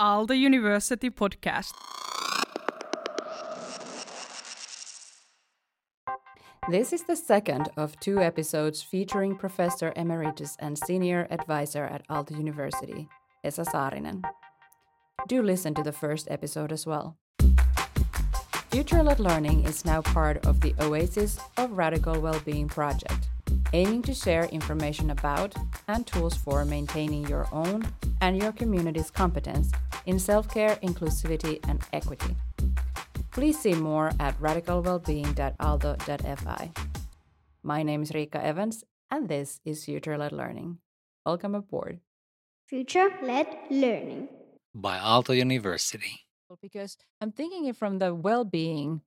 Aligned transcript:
Aalto 0.00 0.38
University 0.38 1.10
podcast. 1.10 1.72
This 6.70 6.92
is 6.92 7.02
the 7.02 7.16
second 7.16 7.68
of 7.76 7.98
two 7.98 8.20
episodes 8.20 8.80
featuring 8.80 9.34
Professor 9.34 9.92
Emeritus 9.96 10.54
and 10.60 10.78
Senior 10.78 11.26
Advisor 11.32 11.82
at 11.82 12.06
Aalto 12.06 12.38
University, 12.38 13.08
Esa 13.42 13.62
Saarinen. 13.62 14.22
Do 15.26 15.42
listen 15.42 15.74
to 15.74 15.82
the 15.82 15.90
first 15.90 16.28
episode 16.30 16.70
as 16.70 16.86
well. 16.86 17.16
Future 18.70 19.02
Led 19.02 19.18
Learning 19.18 19.64
is 19.64 19.84
now 19.84 20.00
part 20.00 20.46
of 20.46 20.60
the 20.60 20.76
Oasis 20.80 21.40
of 21.56 21.72
Radical 21.72 22.20
Wellbeing 22.20 22.68
project, 22.68 23.30
aiming 23.72 24.02
to 24.02 24.14
share 24.14 24.44
information 24.44 25.10
about 25.10 25.56
and 25.88 26.06
tools 26.06 26.36
for 26.36 26.64
maintaining 26.64 27.26
your 27.26 27.48
own 27.50 27.82
and 28.20 28.40
your 28.40 28.52
community's 28.52 29.10
competence 29.10 29.72
in 30.08 30.18
self 30.18 30.48
care, 30.48 30.74
inclusivity, 30.82 31.60
and 31.68 31.80
equity. 31.92 32.34
Please 33.30 33.60
see 33.60 33.74
more 33.74 34.10
at 34.18 34.36
radicalwellbeing.aalto.fi. 34.40 36.72
My 37.62 37.82
name 37.82 38.02
is 38.02 38.12
Rika 38.12 38.42
Evans, 38.44 38.84
and 39.10 39.28
this 39.28 39.60
is 39.64 39.84
Future 39.84 40.16
Led 40.16 40.30
Learning. 40.32 40.78
Welcome 41.26 41.54
aboard. 41.54 42.00
Future 42.66 43.10
Led 43.22 43.46
Learning 43.70 44.28
by 44.74 44.98
Aalto 44.98 45.36
University 45.36 46.24
because 46.62 46.96
I'm 47.20 47.32
thinking 47.32 47.66
it 47.66 47.76
from 47.76 47.98
the 47.98 48.14
well-being 48.14 49.02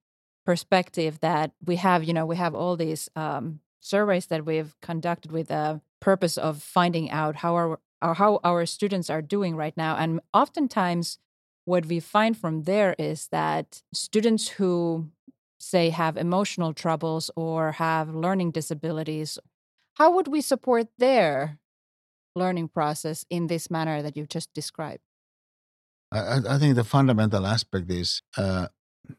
perspective 0.45 1.19
that 1.21 1.53
we 1.65 1.77
have. 1.77 2.03
You 2.03 2.13
know, 2.13 2.27
we 2.27 2.35
have 2.35 2.53
all 2.53 2.77
these 2.77 3.09
um, 3.15 3.61
surveys 3.79 4.27
that 4.27 4.45
we've 4.45 4.75
conducted 4.81 5.31
with 5.31 5.47
the 5.47 5.81
purpose 5.99 6.37
of 6.37 6.61
finding 6.61 7.09
out 7.09 7.37
how 7.37 7.55
our, 7.55 7.79
our 8.01 8.13
how 8.15 8.39
our 8.43 8.65
students 8.65 9.09
are 9.09 9.21
doing 9.21 9.55
right 9.55 9.75
now, 9.77 9.95
and 9.95 10.19
oftentimes 10.33 11.17
what 11.65 11.85
we 11.85 11.99
find 11.99 12.37
from 12.37 12.63
there 12.63 12.95
is 12.97 13.27
that 13.31 13.83
students 13.93 14.47
who 14.49 15.07
say 15.59 15.89
have 15.89 16.17
emotional 16.17 16.73
troubles 16.73 17.29
or 17.35 17.73
have 17.73 18.15
learning 18.15 18.49
disabilities 18.49 19.37
how 19.95 20.09
would 20.11 20.27
we 20.27 20.41
support 20.41 20.87
their 20.97 21.59
learning 22.35 22.67
process 22.67 23.23
in 23.29 23.45
this 23.45 23.69
manner 23.69 24.01
that 24.01 24.17
you 24.17 24.25
just 24.25 24.51
described 24.55 25.03
I, 26.11 26.39
I 26.49 26.57
think 26.57 26.75
the 26.75 26.83
fundamental 26.83 27.45
aspect 27.45 27.89
is 27.91 28.21
uh, 28.37 28.67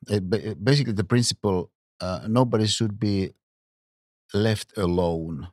it, 0.08 0.64
basically 0.64 0.92
the 0.92 1.04
principle 1.04 1.70
uh, 2.00 2.26
nobody 2.28 2.66
should 2.66 2.98
be 2.98 3.30
left 4.34 4.76
alone. 4.76 5.48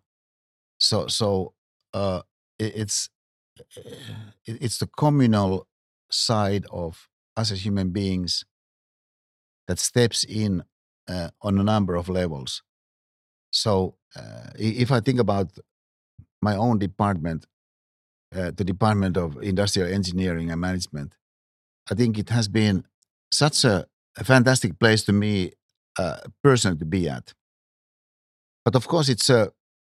So 0.80 1.08
so 1.08 1.54
uh, 1.94 2.22
it, 2.58 2.74
it's 2.76 3.10
it, 3.10 3.19
it's 4.46 4.78
the 4.78 4.88
communal 4.88 5.68
side 6.12 6.66
of 6.72 7.08
us 7.38 7.52
as 7.52 7.66
human 7.66 7.90
beings 7.90 8.46
that 9.68 9.80
steps 9.80 10.24
in 10.24 10.64
uh, 11.08 11.30
on 11.42 11.58
a 11.60 11.64
number 11.64 11.96
of 11.96 12.10
levels. 12.10 12.64
So 13.52 13.96
uh, 14.16 14.50
if 14.58 14.92
I 14.92 15.00
think 15.00 15.20
about 15.20 15.52
my 16.42 16.56
own 16.56 16.80
department, 16.80 17.46
uh, 18.36 18.52
the 18.56 18.64
Department 18.64 19.18
of 19.18 19.42
Industrial 19.42 19.92
Engineering 19.92 20.52
and 20.52 20.62
Management, 20.62 21.16
I 21.90 21.96
think 21.96 22.18
it 22.18 22.30
has 22.30 22.48
been 22.48 22.86
such 23.32 23.64
a, 23.64 23.88
a 24.18 24.24
fantastic 24.24 24.80
place 24.80 25.04
to 25.04 25.14
me, 25.14 25.52
uh, 25.98 26.18
person 26.44 26.78
to 26.78 26.86
be 26.86 27.10
at. 27.10 27.34
But 28.64 28.76
of 28.76 28.88
course, 28.88 29.10
it's 29.10 29.30
a 29.30 29.52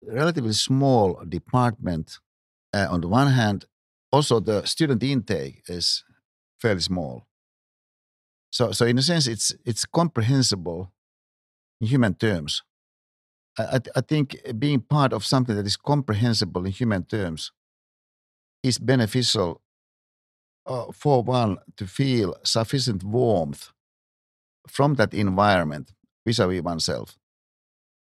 relatively 0.07 0.53
small 0.53 1.23
department. 1.29 2.19
Uh, 2.75 2.87
on 2.91 3.01
the 3.01 3.09
one 3.09 3.29
hand, 3.29 3.67
also 4.11 4.41
the 4.41 4.65
student 4.67 5.03
intake 5.03 5.63
is 5.69 6.05
fairly 6.61 6.81
small. 6.81 7.27
So, 8.51 8.73
so 8.73 8.87
in 8.87 8.99
a 8.99 9.03
sense, 9.03 9.27
it's 9.27 9.55
it's 9.65 9.85
comprehensible 9.85 10.93
in 11.81 11.87
human 11.89 12.15
terms. 12.15 12.63
I, 13.59 13.81
I 13.97 14.01
think 14.01 14.37
being 14.59 14.81
part 14.81 15.13
of 15.13 15.25
something 15.25 15.57
that 15.57 15.67
is 15.67 15.77
comprehensible 15.77 16.65
in 16.65 16.73
human 16.73 17.05
terms 17.05 17.53
is 18.63 18.79
beneficial 18.79 19.61
uh, 20.67 20.87
for 20.93 21.23
one 21.23 21.59
to 21.77 21.87
feel 21.87 22.37
sufficient 22.45 23.03
warmth 23.03 23.73
from 24.69 24.95
that 24.95 25.13
environment 25.13 25.93
vis-a-vis 26.25 26.63
oneself. 26.63 27.19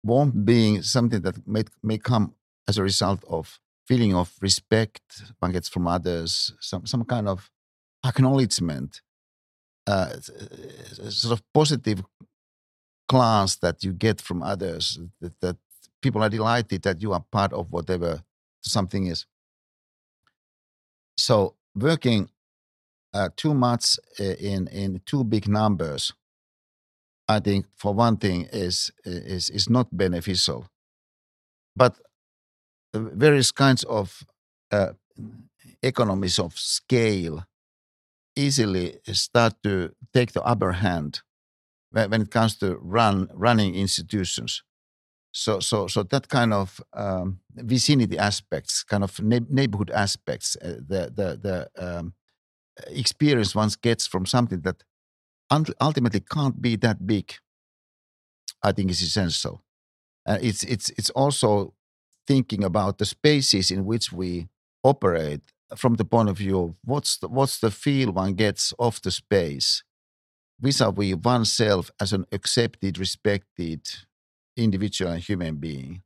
Warmth 0.04 0.46
being 0.46 0.82
something 0.82 1.22
that 1.22 1.48
may, 1.48 1.64
may 1.82 1.98
come 1.98 2.36
as 2.68 2.78
a 2.78 2.84
result 2.84 3.24
of 3.28 3.60
feeling 3.90 4.14
of 4.14 4.32
respect 4.40 5.02
one 5.40 5.52
gets 5.52 5.68
from 5.68 5.88
others, 5.88 6.54
some, 6.60 6.86
some 6.86 7.04
kind 7.04 7.28
of 7.28 7.50
acknowledgement, 8.06 9.02
uh, 9.88 10.14
sort 11.10 11.34
of 11.34 11.42
positive 11.52 12.04
glance 13.08 13.56
that 13.58 13.84
you 13.84 13.92
get 13.92 14.22
from 14.22 14.44
others, 14.44 15.00
that, 15.20 15.34
that 15.42 15.58
people 16.04 16.22
are 16.22 16.30
delighted 16.30 16.84
that 16.84 17.02
you 17.02 17.12
are 17.14 17.26
part 17.32 17.52
of 17.52 17.72
whatever 17.72 18.22
something 18.62 19.08
is. 19.08 19.26
So 21.18 21.56
working 21.76 22.30
uh, 23.12 23.30
too 23.36 23.56
much 23.56 23.98
uh, 24.20 24.24
in 24.24 24.68
in 24.68 25.02
too 25.08 25.24
big 25.24 25.48
numbers, 25.48 26.14
I 27.28 27.40
think 27.40 27.66
for 27.76 27.96
one 27.96 28.18
thing 28.18 28.48
is 28.54 28.92
is 29.04 29.50
is 29.50 29.68
not 29.68 29.88
beneficial. 29.92 30.68
But 31.76 31.98
various 32.94 33.52
kinds 33.52 33.84
of 33.84 34.24
uh, 34.72 34.94
economies 35.82 36.40
of 36.40 36.58
scale 36.58 37.46
easily 38.36 39.00
start 39.12 39.54
to 39.64 39.92
take 40.14 40.32
the 40.32 40.44
upper 40.44 40.74
hand 40.74 41.22
when, 41.92 42.10
when 42.10 42.22
it 42.22 42.32
comes 42.32 42.58
to 42.58 42.78
run 42.82 43.30
running 43.34 43.76
institutions. 43.76 44.64
So, 45.32 45.60
so, 45.60 45.88
so 45.88 46.04
that 46.04 46.28
kind 46.28 46.54
of 46.54 46.82
um, 46.94 47.40
vicinity 47.56 48.18
aspects, 48.18 48.84
kind 48.84 49.04
of 49.04 49.22
neighborhood 49.22 49.92
aspects, 49.92 50.58
uh, 50.62 50.78
the 50.88 51.12
the 51.16 51.40
the 51.42 51.68
um, 51.78 52.14
experience 52.88 53.54
one 53.54 53.70
gets 53.82 54.08
from 54.08 54.26
something 54.26 54.62
that 54.62 54.84
ultimately 55.82 56.22
can't 56.22 56.62
be 56.62 56.76
that 56.78 57.06
big, 57.06 57.34
I 58.64 58.72
think 58.72 58.90
is 58.90 59.02
essential. 59.02 59.64
Uh, 60.26 60.40
it's 60.42 60.64
it's 60.64 60.90
it's 60.92 61.10
also 61.12 61.74
thinking 62.30 62.64
about 62.64 63.00
the 63.00 63.06
spaces 63.06 63.72
in 63.72 63.82
which 63.86 64.14
we 64.14 64.48
operate 64.84 65.42
from 65.76 65.96
the 65.96 66.06
point 66.06 66.30
of 66.30 66.38
view 66.38 66.60
of 66.60 66.76
what's 66.86 67.18
the, 67.18 67.28
what's 67.28 67.58
the 67.60 67.72
feel 67.72 68.12
one 68.12 68.34
gets 68.36 68.72
of 68.78 69.02
the 69.02 69.12
space 69.12 69.84
vis-a-vis 70.62 71.16
oneself 71.16 71.90
as 72.00 72.14
an 72.14 72.26
accepted, 72.32 73.00
respected 73.00 73.82
individual 74.58 75.12
and 75.12 75.24
human 75.24 75.56
being. 75.56 76.04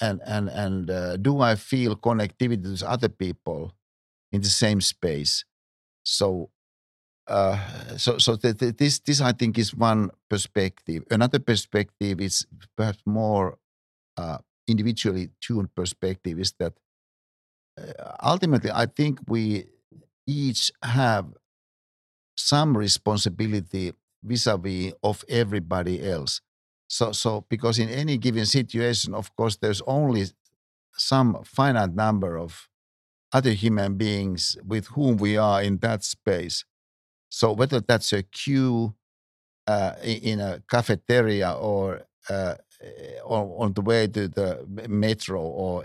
And 0.00 0.20
and 0.26 0.48
and 0.48 0.90
uh, 0.90 1.16
do 1.16 1.40
I 1.40 1.54
feel 1.56 1.96
connectivity 1.96 2.78
to 2.78 2.88
other 2.88 3.08
people 3.08 3.72
in 4.30 4.42
the 4.42 4.54
same 4.64 4.80
space? 4.82 5.44
So, 6.04 6.50
uh, 7.26 7.96
so, 7.96 8.18
so 8.18 8.36
th- 8.36 8.58
th- 8.58 8.76
this, 8.76 8.98
this 9.00 9.20
I 9.22 9.32
think 9.32 9.58
is 9.58 9.74
one 9.74 10.10
perspective. 10.28 11.02
Another 11.10 11.38
perspective 11.38 12.20
is 12.20 12.46
perhaps 12.76 13.00
more 13.06 13.56
uh, 14.18 14.38
individually 14.66 15.30
tuned 15.40 15.74
perspective 15.74 16.38
is 16.38 16.52
that 16.58 16.74
uh, 17.78 18.12
ultimately 18.22 18.70
I 18.72 18.86
think 18.86 19.20
we 19.28 19.66
each 20.26 20.72
have 20.82 21.26
some 22.36 22.76
responsibility 22.76 23.92
vis-a-vis 24.22 24.92
of 25.02 25.24
everybody 25.28 26.06
else. 26.08 26.40
So, 26.88 27.12
so 27.12 27.44
because 27.48 27.78
in 27.78 27.88
any 27.88 28.16
given 28.18 28.46
situation, 28.46 29.14
of 29.14 29.34
course, 29.36 29.56
there's 29.56 29.82
only 29.86 30.26
some 30.96 31.42
finite 31.44 31.94
number 31.94 32.38
of 32.38 32.68
other 33.32 33.50
human 33.50 33.94
beings 33.94 34.56
with 34.64 34.86
whom 34.88 35.16
we 35.16 35.36
are 35.36 35.62
in 35.62 35.78
that 35.78 36.04
space. 36.04 36.64
So 37.28 37.52
whether 37.52 37.80
that's 37.80 38.12
a 38.12 38.22
queue 38.22 38.94
uh, 39.66 39.94
in 40.02 40.40
a 40.40 40.62
cafeteria 40.70 41.52
or, 41.52 42.02
uh, 42.28 42.54
or 43.24 43.64
on 43.64 43.72
the 43.72 43.80
way 43.80 44.06
to 44.06 44.28
the 44.28 44.64
metro 44.88 45.40
or 45.40 45.84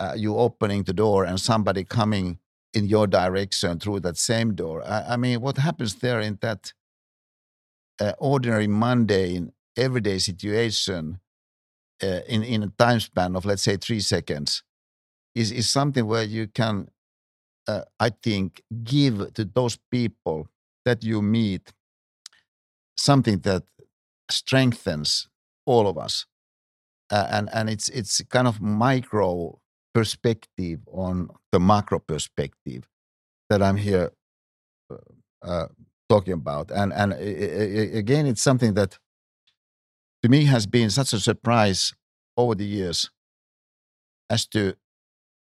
uh, 0.00 0.14
you 0.16 0.36
opening 0.36 0.84
the 0.84 0.92
door 0.92 1.24
and 1.24 1.40
somebody 1.40 1.84
coming 1.84 2.38
in 2.72 2.86
your 2.86 3.06
direction 3.06 3.78
through 3.78 4.00
that 4.00 4.16
same 4.16 4.54
door. 4.54 4.82
I, 4.84 5.14
I 5.14 5.16
mean, 5.16 5.40
what 5.40 5.58
happens 5.58 5.96
there 5.96 6.20
in 6.20 6.38
that 6.40 6.72
uh, 8.00 8.12
ordinary, 8.18 8.66
mundane, 8.66 9.52
everyday 9.76 10.18
situation 10.18 11.20
uh, 12.02 12.20
in, 12.28 12.42
in 12.42 12.62
a 12.62 12.68
time 12.78 13.00
span 13.00 13.36
of, 13.36 13.44
let's 13.44 13.62
say, 13.62 13.76
three 13.76 14.00
seconds 14.00 14.62
is, 15.34 15.52
is 15.52 15.68
something 15.68 16.06
where 16.06 16.22
you 16.22 16.46
can, 16.46 16.88
uh, 17.68 17.82
I 17.98 18.10
think, 18.10 18.62
give 18.84 19.34
to 19.34 19.44
those 19.44 19.78
people 19.90 20.48
that 20.84 21.04
you 21.04 21.20
meet 21.20 21.72
something 22.96 23.40
that 23.40 23.64
strengthens 24.30 25.28
all 25.66 25.88
of 25.88 25.98
us. 25.98 26.26
Uh, 27.10 27.26
and 27.30 27.48
and 27.52 27.68
it's 27.68 27.88
it's 27.88 28.22
kind 28.28 28.46
of 28.46 28.60
micro 28.60 29.58
perspective 29.92 30.80
on 30.92 31.28
the 31.50 31.58
macro 31.58 31.98
perspective 31.98 32.84
that 33.48 33.60
I'm 33.62 33.76
here 33.76 34.12
uh, 35.42 35.66
talking 36.08 36.34
about. 36.34 36.70
And 36.70 36.92
and 36.92 37.12
again, 37.12 38.26
it's 38.26 38.42
something 38.42 38.74
that 38.74 38.98
to 40.22 40.28
me 40.28 40.44
has 40.44 40.66
been 40.66 40.90
such 40.90 41.12
a 41.12 41.18
surprise 41.20 41.92
over 42.36 42.54
the 42.54 42.66
years 42.66 43.10
as 44.28 44.46
to 44.46 44.74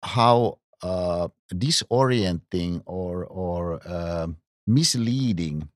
how 0.03 0.57
uh, 0.81 1.27
disorienting 1.53 2.81
or 2.85 3.25
or 3.25 3.79
uh, 3.85 4.27
misleading 4.65 5.69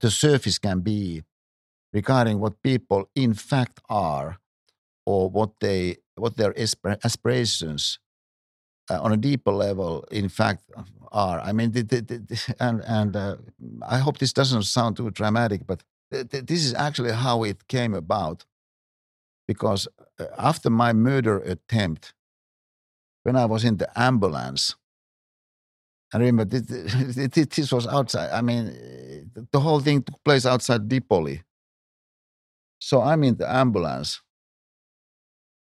the 0.00 0.10
surface 0.10 0.58
can 0.58 0.80
be 0.80 1.22
regarding 1.96 2.36
what 2.38 2.62
people 2.62 3.00
in 3.14 3.32
fact 3.32 3.76
are 3.88 4.28
or 5.06 5.30
what 5.30 5.50
they 5.60 5.96
what 6.22 6.36
their 6.36 6.52
aspirations 7.08 7.98
uh, 8.90 9.00
on 9.04 9.12
a 9.12 9.20
deeper 9.28 9.52
level 9.66 9.92
in 10.10 10.28
fact 10.28 10.62
are 11.24 11.38
i 11.48 11.50
mean 11.56 11.70
the, 11.72 11.82
the, 11.82 12.00
the, 12.00 12.54
and 12.66 12.82
and 12.98 13.16
uh, 13.16 13.36
i 13.94 13.98
hope 14.04 14.16
this 14.18 14.34
doesn't 14.40 14.64
sound 14.76 14.92
too 14.96 15.10
dramatic 15.10 15.60
but 15.70 15.80
this 16.50 16.62
is 16.68 16.74
actually 16.74 17.12
how 17.26 17.36
it 17.50 17.58
came 17.76 17.94
about 17.94 18.38
because 19.50 19.88
uh, 20.20 20.26
after 20.50 20.68
my 20.68 20.92
murder 20.92 21.36
attempt 21.54 22.12
when 23.24 23.36
i 23.36 23.46
was 23.54 23.64
in 23.64 23.76
the 23.82 23.88
ambulance 24.10 24.76
I 26.14 26.18
remember 26.18 26.44
this, 26.54 27.46
this 27.56 27.72
was 27.72 27.86
outside. 27.86 28.30
I 28.30 28.40
mean, 28.40 28.64
the 29.50 29.60
whole 29.60 29.80
thing 29.80 30.02
took 30.02 30.22
place 30.24 30.46
outside 30.46 30.88
Dipoli. 30.88 31.42
So 32.86 33.02
I'm 33.02 33.24
in 33.24 33.36
the 33.36 33.52
ambulance, 33.52 34.22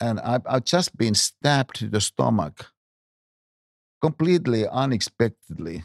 and 0.00 0.18
I've, 0.18 0.42
I've 0.46 0.64
just 0.64 0.96
been 0.96 1.14
stabbed 1.14 1.76
to 1.76 1.88
the 1.88 2.00
stomach 2.00 2.72
completely 4.02 4.66
unexpectedly. 4.66 5.84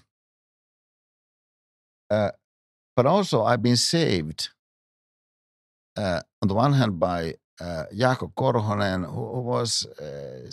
Uh, 2.09 2.31
but 2.95 3.05
also, 3.05 3.43
I've 3.43 3.61
been 3.61 3.77
saved 3.77 4.49
uh, 5.95 6.21
on 6.41 6.47
the 6.47 6.55
one 6.55 6.73
hand 6.73 6.99
by 6.99 7.35
uh, 7.61 7.83
Jaakko 7.93 8.33
Korhonen, 8.33 9.05
who, 9.05 9.23
who 9.33 9.41
was, 9.41 9.85
uh, 10.01 10.49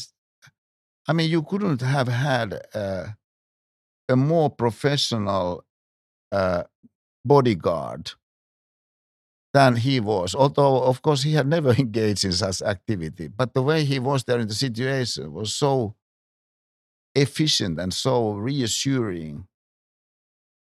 I 1.08 1.14
mean, 1.14 1.31
you 1.31 1.43
couldn't 1.43 1.81
have 1.81 2.08
had 2.08 2.61
uh, 2.75 3.06
a 4.11 4.17
more 4.17 4.50
professional 4.50 5.64
uh, 6.31 6.64
bodyguard 7.25 8.12
than 9.56 9.76
he 9.76 10.00
was. 10.00 10.34
Although, 10.34 10.82
of 10.82 11.00
course, 11.00 11.22
he 11.22 11.32
had 11.32 11.46
never 11.46 11.70
engaged 11.84 12.24
in 12.26 12.32
such 12.32 12.60
activity, 12.60 13.28
but 13.28 13.54
the 13.54 13.62
way 13.62 13.84
he 13.84 13.98
was 13.98 14.24
there 14.24 14.38
in 14.38 14.48
the 14.48 14.54
situation 14.66 15.32
was 15.32 15.54
so 15.54 15.94
efficient 17.14 17.80
and 17.80 17.92
so 17.94 18.34
reassuring. 18.34 19.46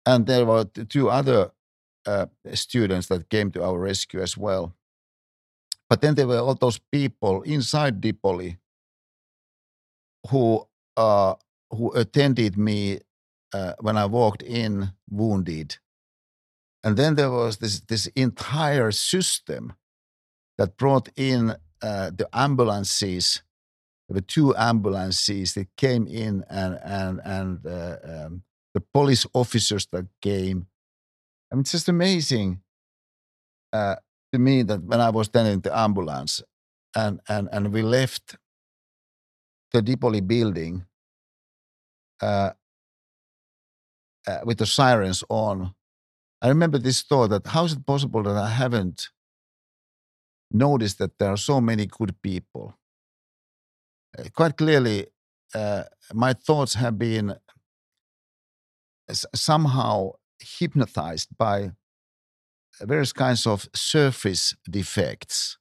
And 0.06 0.26
there 0.26 0.46
were 0.46 0.64
two 0.64 1.10
other 1.10 1.50
uh, 2.06 2.26
students 2.54 3.08
that 3.08 3.28
came 3.28 3.50
to 3.50 3.62
our 3.62 3.78
rescue 3.78 4.22
as 4.22 4.38
well. 4.38 4.74
But 5.90 6.00
then 6.00 6.14
there 6.14 6.26
were 6.26 6.38
all 6.38 6.54
those 6.54 6.78
people 6.78 7.42
inside 7.42 8.00
Dipoli 8.00 8.56
who 10.30 10.66
uh, 10.96 11.34
who 11.70 11.92
attended 11.92 12.56
me 12.56 13.00
uh, 13.52 13.74
when 13.80 13.98
I 13.98 14.06
walked 14.06 14.42
in 14.42 14.92
wounded. 15.10 15.76
And 16.84 16.96
then 16.96 17.16
there 17.16 17.30
was 17.30 17.58
this, 17.58 17.80
this 17.80 18.06
entire 18.08 18.90
system 18.92 19.74
that 20.56 20.76
brought 20.76 21.08
in 21.16 21.56
uh, 21.82 22.10
the 22.10 22.28
ambulances. 22.32 23.42
There 24.08 24.16
were 24.16 24.20
two 24.20 24.54
ambulances 24.56 25.54
that 25.54 25.68
came 25.76 26.06
in, 26.06 26.44
and 26.48 26.78
and 26.82 27.20
and 27.24 27.66
uh, 27.66 27.96
um, 28.04 28.42
the 28.74 28.80
police 28.80 29.26
officers 29.34 29.86
that 29.92 30.06
came. 30.20 30.66
I 31.50 31.54
mean, 31.54 31.60
it's 31.60 31.72
just 31.72 31.88
amazing 31.88 32.60
uh, 33.72 33.96
to 34.32 34.38
me 34.38 34.62
that 34.62 34.82
when 34.82 35.00
I 35.00 35.10
was 35.10 35.28
then 35.28 35.46
in 35.46 35.60
the 35.60 35.76
ambulance, 35.76 36.42
and 36.96 37.20
and 37.28 37.48
and 37.52 37.72
we 37.72 37.82
left 37.82 38.36
the 39.72 39.82
Dipoli 39.82 40.26
building, 40.26 40.86
uh, 42.22 42.52
uh, 44.26 44.40
with 44.44 44.58
the 44.58 44.66
sirens 44.66 45.22
on, 45.28 45.74
I 46.40 46.48
remember 46.48 46.78
this 46.78 47.02
thought 47.02 47.30
that 47.30 47.46
how 47.46 47.64
is 47.64 47.72
it 47.72 47.86
possible 47.86 48.22
that 48.22 48.36
I 48.36 48.48
haven't 48.48 49.08
noticed 50.50 50.98
that 50.98 51.18
there 51.18 51.30
are 51.30 51.36
so 51.36 51.60
many 51.60 51.86
good 51.86 52.20
people? 52.22 52.74
Uh, 54.16 54.24
quite 54.34 54.56
clearly, 54.56 55.06
uh, 55.54 55.84
my 56.12 56.32
thoughts 56.32 56.74
have 56.74 56.98
been 56.98 57.34
somehow 59.34 60.12
hypnotized 60.38 61.28
by 61.36 61.72
various 62.80 63.12
kinds 63.12 63.46
of 63.46 63.68
surface 63.74 64.54
defects. 64.70 65.58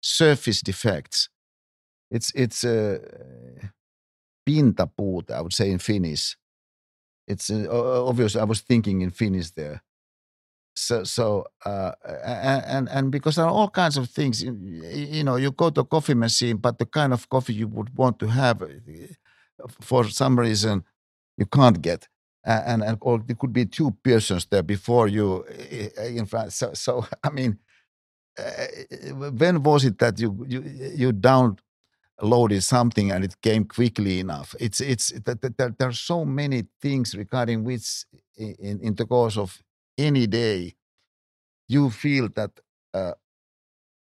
Surface 0.00 0.62
defects. 0.62 1.28
It's 2.10 2.32
it's 2.34 2.64
a 2.64 2.96
uh, 2.96 3.66
pintapuute, 4.48 5.30
I 5.30 5.40
would 5.40 5.52
say 5.52 5.70
in 5.70 5.78
Finnish 5.78 6.36
it's 7.26 7.50
uh, 7.50 8.06
obvious. 8.06 8.36
I 8.36 8.44
was 8.44 8.60
thinking 8.60 9.00
in 9.00 9.10
Finnish 9.10 9.50
there. 9.52 9.82
So, 10.76 11.04
so 11.04 11.46
uh, 11.64 11.92
and 12.24 12.88
and 12.88 13.10
because 13.12 13.36
there 13.36 13.44
are 13.44 13.50
all 13.50 13.70
kinds 13.70 13.96
of 13.96 14.10
things. 14.10 14.42
You 14.42 15.22
know, 15.22 15.36
you 15.36 15.52
go 15.52 15.70
to 15.70 15.82
a 15.82 15.84
coffee 15.84 16.14
machine, 16.14 16.56
but 16.56 16.78
the 16.78 16.86
kind 16.86 17.12
of 17.12 17.28
coffee 17.28 17.54
you 17.54 17.68
would 17.68 17.96
want 17.96 18.18
to 18.18 18.26
have, 18.26 18.62
uh, 18.62 18.68
for 19.80 20.04
some 20.08 20.38
reason, 20.38 20.84
you 21.36 21.46
can't 21.46 21.80
get. 21.80 22.08
And, 22.44 22.82
and 22.82 22.98
or 23.00 23.20
there 23.20 23.36
could 23.36 23.52
be 23.52 23.64
two 23.64 23.92
persons 24.02 24.46
there 24.46 24.62
before 24.62 25.08
you 25.08 25.44
in 25.98 26.26
front. 26.26 26.52
So, 26.52 26.74
so 26.74 27.06
I 27.24 27.30
mean, 27.30 27.58
when 29.38 29.62
was 29.62 29.84
it 29.84 29.98
that 29.98 30.18
you 30.18 30.44
you 30.48 30.62
you 30.94 31.12
down 31.12 31.58
loaded 32.22 32.62
something 32.62 33.10
and 33.10 33.24
it 33.24 33.40
came 33.42 33.64
quickly 33.64 34.20
enough. 34.20 34.54
It's 34.60 34.80
it's 34.80 35.12
there, 35.24 35.36
there, 35.78 35.88
are 35.88 35.92
so 35.92 36.24
many 36.24 36.64
things 36.80 37.14
regarding 37.14 37.64
which 37.64 38.04
in, 38.36 38.80
in 38.80 38.94
the 38.94 39.06
course 39.06 39.36
of 39.36 39.62
any 39.98 40.26
day 40.26 40.74
you 41.68 41.90
feel 41.90 42.28
that 42.34 42.50
uh, 42.92 43.12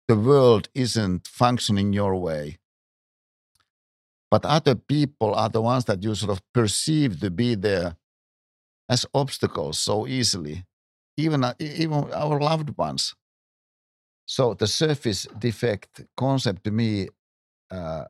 the 0.07 0.15
world 0.15 0.69
isn't 0.73 1.27
functioning 1.27 1.93
your 1.93 2.15
way. 2.15 2.59
But 4.29 4.45
other 4.45 4.75
people 4.75 5.35
are 5.35 5.49
the 5.49 5.61
ones 5.61 5.85
that 5.85 6.03
you 6.03 6.15
sort 6.15 6.31
of 6.31 6.41
perceive 6.53 7.19
to 7.19 7.29
be 7.29 7.55
there 7.55 7.97
as 8.89 9.05
obstacles 9.13 9.77
so 9.77 10.07
easily, 10.07 10.65
even, 11.17 11.43
uh, 11.43 11.53
even 11.59 12.11
our 12.13 12.39
loved 12.39 12.77
ones. 12.77 13.13
So 14.25 14.53
the 14.53 14.67
surface 14.67 15.27
defect 15.37 16.05
concept 16.15 16.63
to 16.63 16.71
me 16.71 17.09
uh, 17.69 18.05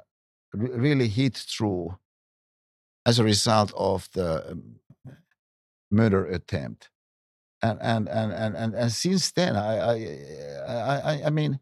really 0.54 1.08
hit 1.08 1.36
through 1.36 1.98
as 3.06 3.18
a 3.18 3.24
result 3.24 3.74
of 3.76 4.08
the 4.14 4.52
um, 4.52 4.76
murder 5.90 6.26
attempt. 6.26 6.91
And, 7.62 7.80
and, 7.82 8.10
and, 8.10 8.34
and, 8.34 8.56
and, 8.56 8.74
and 8.74 8.92
since 8.92 9.32
then, 9.32 9.56
I, 9.56 9.78
I, 9.78 11.14
I, 11.14 11.22
I 11.26 11.30
mean, 11.30 11.60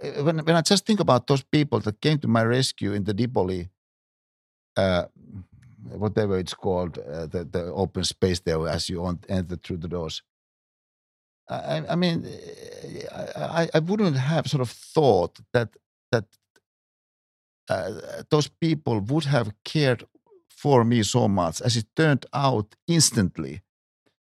eh, 0.00 0.20
when, 0.22 0.38
when 0.38 0.56
I 0.56 0.62
just 0.62 0.86
think 0.86 1.00
about 1.00 1.26
those 1.26 1.42
people 1.42 1.80
that 1.80 2.00
came 2.00 2.18
to 2.18 2.28
my 2.28 2.44
rescue 2.44 2.92
in 2.92 3.04
the 3.04 3.12
Dipoli, 3.12 3.70
uh, 4.76 5.06
whatever 5.88 6.38
it's 6.38 6.54
called, 6.54 6.98
uh, 6.98 7.26
the, 7.26 7.44
the 7.44 7.64
open 7.72 8.04
space 8.04 8.40
there 8.40 8.68
as 8.68 8.88
you 8.88 9.04
enter 9.28 9.56
through 9.56 9.78
the 9.78 9.88
doors. 9.88 10.22
I, 11.48 11.82
I 11.88 11.96
mean, 11.96 12.26
I, 13.12 13.68
I 13.74 13.78
wouldn't 13.80 14.16
have 14.16 14.46
sort 14.46 14.60
of 14.60 14.70
thought 14.70 15.40
that 15.52 15.70
that 16.12 16.26
uh, 17.68 18.22
those 18.30 18.48
people 18.48 19.00
would 19.00 19.24
have 19.24 19.52
cared 19.64 20.04
for 20.48 20.84
me 20.84 21.02
so 21.02 21.26
much 21.28 21.60
as 21.60 21.76
it 21.76 21.86
turned 21.96 22.26
out 22.32 22.76
instantly 22.86 23.62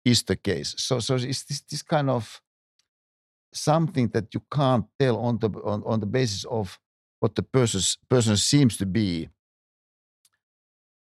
is 0.04 0.22
the 0.22 0.36
case. 0.36 0.74
So, 0.78 1.00
so 1.00 1.14
it's 1.14 1.44
this, 1.44 1.60
this 1.62 1.82
kind 1.82 2.10
of 2.10 2.40
something 3.52 4.08
that 4.08 4.34
you 4.34 4.42
can't 4.52 4.86
tell 4.98 5.18
on 5.18 5.38
the 5.38 5.48
on, 5.64 5.82
on 5.84 6.00
the 6.00 6.06
basis 6.06 6.44
of 6.44 6.78
what 7.20 7.34
the 7.34 7.42
person 7.42 7.80
person 8.08 8.36
seems 8.36 8.76
to 8.78 8.86
be. 8.86 9.28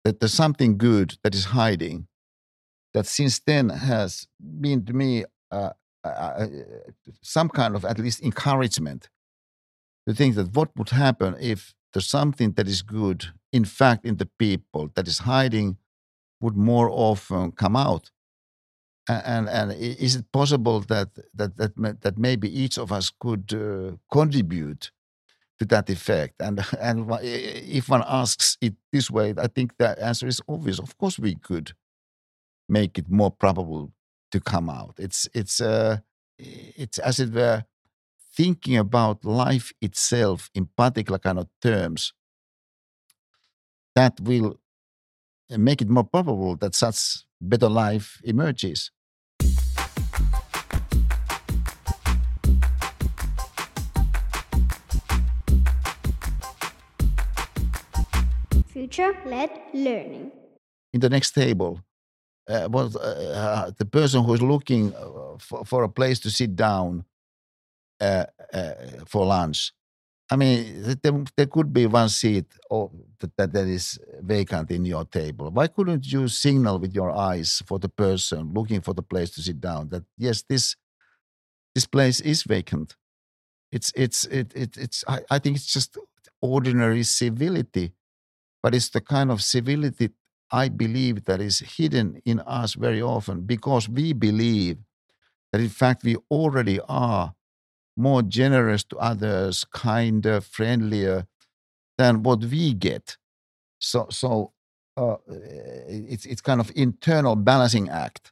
That 0.03 0.19
there's 0.19 0.33
something 0.33 0.77
good 0.77 1.17
that 1.23 1.35
is 1.35 1.45
hiding. 1.45 2.07
That 2.93 3.05
since 3.05 3.39
then 3.39 3.69
has 3.69 4.27
been 4.39 4.85
to 4.85 4.93
me 4.93 5.25
uh, 5.51 5.71
uh, 6.03 6.07
uh 6.07 6.47
some 7.21 7.49
kind 7.49 7.75
of 7.75 7.85
at 7.85 7.99
least 7.99 8.23
encouragement 8.23 9.09
to 10.07 10.13
think 10.13 10.35
that 10.35 10.55
what 10.55 10.75
would 10.75 10.89
happen 10.89 11.35
if 11.39 11.75
there's 11.93 12.07
something 12.07 12.53
that 12.53 12.67
is 12.67 12.81
good, 12.81 13.25
in 13.51 13.65
fact, 13.65 14.05
in 14.05 14.17
the 14.17 14.29
people 14.37 14.89
that 14.95 15.07
is 15.07 15.19
hiding 15.19 15.77
would 16.41 16.55
more 16.55 16.89
often 16.89 17.51
come 17.51 17.75
out. 17.75 18.11
And, 19.09 19.49
and 19.49 19.71
is 19.71 20.15
it 20.15 20.31
possible 20.31 20.81
that, 20.81 21.09
that, 21.33 21.57
that, 21.57 22.01
that 22.01 22.17
maybe 22.19 22.47
each 22.47 22.77
of 22.77 22.91
us 22.91 23.11
could 23.19 23.51
uh, 23.51 23.97
contribute 24.11 24.91
to 25.57 25.65
that 25.65 25.89
effect? 25.89 26.35
And, 26.39 26.63
and 26.79 27.09
if 27.21 27.89
one 27.89 28.03
asks 28.07 28.57
it 28.61 28.75
this 28.93 29.09
way, 29.09 29.33
I 29.35 29.47
think 29.47 29.77
the 29.77 30.01
answer 30.03 30.27
is 30.27 30.41
obvious. 30.47 30.79
Of 30.79 30.95
course, 30.99 31.17
we 31.17 31.35
could 31.35 31.73
make 32.67 32.99
it 32.99 33.09
more 33.09 33.31
probable 33.31 33.91
to 34.31 34.39
come 34.39 34.69
out. 34.69 34.93
It's 34.99 35.27
it's 35.33 35.59
uh, 35.59 35.97
it's 36.37 36.99
as 36.99 37.19
it 37.19 37.33
were 37.33 37.63
thinking 38.35 38.77
about 38.77 39.25
life 39.25 39.73
itself 39.81 40.51
in 40.53 40.69
particular 40.77 41.17
kind 41.17 41.39
of 41.39 41.47
terms 41.61 42.13
that 43.95 44.19
will 44.21 44.59
make 45.49 45.81
it 45.81 45.89
more 45.89 46.03
probable 46.03 46.55
that 46.57 46.75
such 46.75 47.25
better 47.41 47.67
life 47.67 48.21
emerges. 48.23 48.91
Future 58.89 59.15
led 59.25 59.51
learning. 59.73 60.31
In 60.93 60.99
the 60.99 61.09
next 61.09 61.31
table, 61.31 61.79
uh, 62.49 62.67
was 62.71 62.95
uh, 62.95 63.69
uh, 63.69 63.71
the 63.77 63.85
person 63.85 64.23
who 64.23 64.33
is 64.33 64.41
looking 64.41 64.95
uh, 64.95 65.37
for, 65.37 65.63
for, 65.63 65.83
a 65.83 65.89
place 65.89 66.19
to 66.19 66.31
sit 66.31 66.55
down 66.55 67.05
uh, 68.01 68.25
uh, 68.51 68.73
for 69.05 69.27
lunch. 69.27 69.71
I 70.31 70.35
mean, 70.35 70.97
there, 71.03 71.23
there, 71.37 71.45
could 71.45 71.71
be 71.71 71.85
one 71.85 72.09
seat 72.09 72.45
or 72.69 72.89
that, 73.37 73.53
that 73.53 73.67
is 73.67 73.99
vacant 74.21 74.71
in 74.71 74.85
your 74.85 75.05
table. 75.05 75.51
Why 75.51 75.67
couldn't 75.67 76.11
you 76.11 76.27
signal 76.27 76.79
with 76.79 76.95
your 76.95 77.11
eyes 77.11 77.61
for 77.67 77.77
the 77.77 77.89
person 77.89 78.51
looking 78.53 78.81
for 78.81 78.95
the 78.95 79.03
place 79.03 79.29
to 79.31 79.41
sit 79.41 79.61
down 79.61 79.89
that 79.89 80.03
yes, 80.17 80.43
this 80.49 80.75
this 81.75 81.85
place 81.85 82.19
is 82.21 82.41
vacant? 82.41 82.95
It's 83.71 83.91
it's 83.95 84.25
it, 84.25 84.51
it 84.55 84.77
it's 84.77 85.03
I, 85.07 85.19
I 85.29 85.37
think 85.37 85.57
it's 85.57 85.71
just 85.71 85.95
ordinary 86.41 87.03
civility, 87.03 87.91
but 88.61 88.75
it's 88.75 88.89
the 88.89 89.01
kind 89.01 89.31
of 89.31 89.41
civility 89.41 90.09
I 90.51 90.69
believe 90.69 91.25
that 91.25 91.41
is 91.41 91.59
hidden 91.59 92.21
in 92.25 92.39
us 92.39 92.73
very 92.73 93.01
often 93.01 93.41
because 93.41 93.87
we 93.87 94.13
believe 94.13 94.77
that 95.51 95.61
in 95.61 95.69
fact 95.69 96.03
we 96.03 96.15
already 96.31 96.79
are 96.87 97.33
more 97.95 98.21
generous 98.21 98.83
to 98.85 98.97
others, 98.97 99.65
kinder, 99.73 100.41
friendlier 100.41 101.27
than 101.97 102.23
what 102.23 102.43
we 102.45 102.73
get. 102.73 103.17
So, 103.79 104.07
so 104.09 104.53
uh, 104.97 105.17
it's 105.87 106.25
it's 106.25 106.41
kind 106.41 106.59
of 106.59 106.71
internal 106.75 107.35
balancing 107.35 107.89
act 107.89 108.31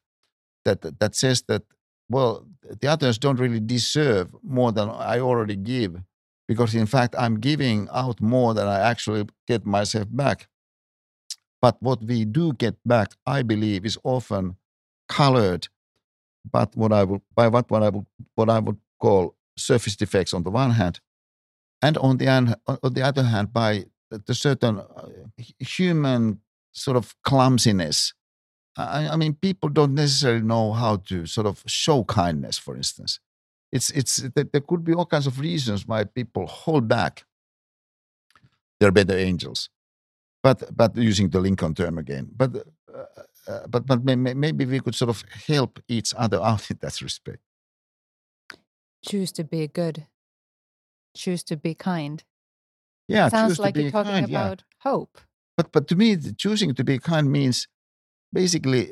that 0.66 1.00
that 1.00 1.16
says 1.16 1.44
that 1.48 1.64
well 2.10 2.46
the 2.82 2.88
others 2.88 3.18
don't 3.18 3.40
really 3.40 3.60
deserve 3.60 4.30
more 4.44 4.72
than 4.72 4.90
I 4.90 5.20
already 5.20 5.56
give 5.56 6.02
because 6.48 6.76
in 6.76 6.86
fact 6.86 7.16
I'm 7.18 7.40
giving 7.40 7.88
out 7.92 8.22
more 8.22 8.54
than 8.54 8.68
I 8.68 8.80
actually 8.80 9.28
get 9.48 9.66
myself 9.66 10.08
back. 10.10 10.48
But 11.62 11.82
what 11.82 12.04
we 12.04 12.26
do 12.26 12.54
get 12.54 12.76
back, 12.86 13.14
I 13.26 13.42
believe, 13.42 13.86
is 13.86 13.98
often 14.04 14.58
colored, 15.10 15.68
but 16.50 16.76
what 16.76 16.94
I 16.94 17.04
would 17.04 17.22
by 17.36 17.48
what, 17.48 17.70
what 17.70 17.84
I 17.84 17.90
would 17.90 18.06
what 18.36 18.50
I 18.50 18.60
would 18.60 18.78
call 19.00 19.36
surface 19.58 19.96
defects 19.96 20.34
on 20.34 20.44
the 20.44 20.52
one 20.52 20.72
hand, 20.72 21.00
and 21.82 21.98
on 21.98 22.18
the 22.18 22.28
on 22.28 22.94
the 22.94 23.02
other 23.02 23.24
hand 23.24 23.54
by 23.54 23.86
the 24.10 24.34
certain 24.34 24.80
uh, 24.80 25.10
human 25.60 26.42
sort 26.72 26.98
of 26.98 27.16
clumsiness. 27.24 28.14
I, 28.78 29.08
I 29.10 29.16
mean, 29.16 29.34
people 29.34 29.70
don't 29.70 29.96
necessarily 29.96 30.44
know 30.44 30.72
how 30.74 30.98
to 31.08 31.26
sort 31.26 31.48
of 31.48 31.64
show 31.66 32.04
kindness. 32.04 32.60
For 32.60 32.76
instance, 32.76 33.20
it's 33.72 33.90
it's 33.92 34.18
there 34.36 34.62
could 34.62 34.84
be 34.84 34.94
all 34.94 35.06
kinds 35.06 35.28
of 35.28 35.40
reasons 35.40 35.88
why 35.88 36.04
people 36.04 36.48
hold 36.48 36.88
back. 36.88 37.26
Their 38.80 38.92
better 38.92 39.18
angels 39.18 39.70
but 40.48 40.76
but 40.76 40.96
using 40.96 41.30
the 41.30 41.40
Lincoln 41.40 41.74
term 41.74 41.98
again. 41.98 42.30
But 42.36 42.56
uh, 42.56 43.06
uh, 43.48 43.68
but 43.68 43.86
but 43.86 44.04
maybe 44.04 44.66
we 44.66 44.80
could 44.80 44.96
sort 44.96 45.10
of 45.10 45.24
help 45.48 45.80
each 45.88 46.14
other 46.18 46.42
out 46.50 46.70
in 46.72 46.78
that 46.82 47.02
respect. 47.02 47.40
Choose 49.06 49.32
to 49.34 49.44
be 49.44 49.68
good. 49.68 50.06
Choose 51.16 51.44
to 51.46 51.58
be 51.58 51.74
kind. 51.74 52.24
Yeah, 53.08 53.30
sounds 53.30 53.60
like 53.60 53.76
you're 53.78 53.92
talking 53.92 54.12
kind, 54.12 54.30
about 54.30 54.64
yeah. 54.64 54.90
hope. 54.90 55.18
But 55.56 55.72
but 55.72 55.88
to 55.90 55.96
me, 55.96 56.18
choosing 56.38 56.74
to 56.76 56.84
be 56.84 57.00
kind 57.00 57.32
means 57.32 57.68
basically 58.34 58.92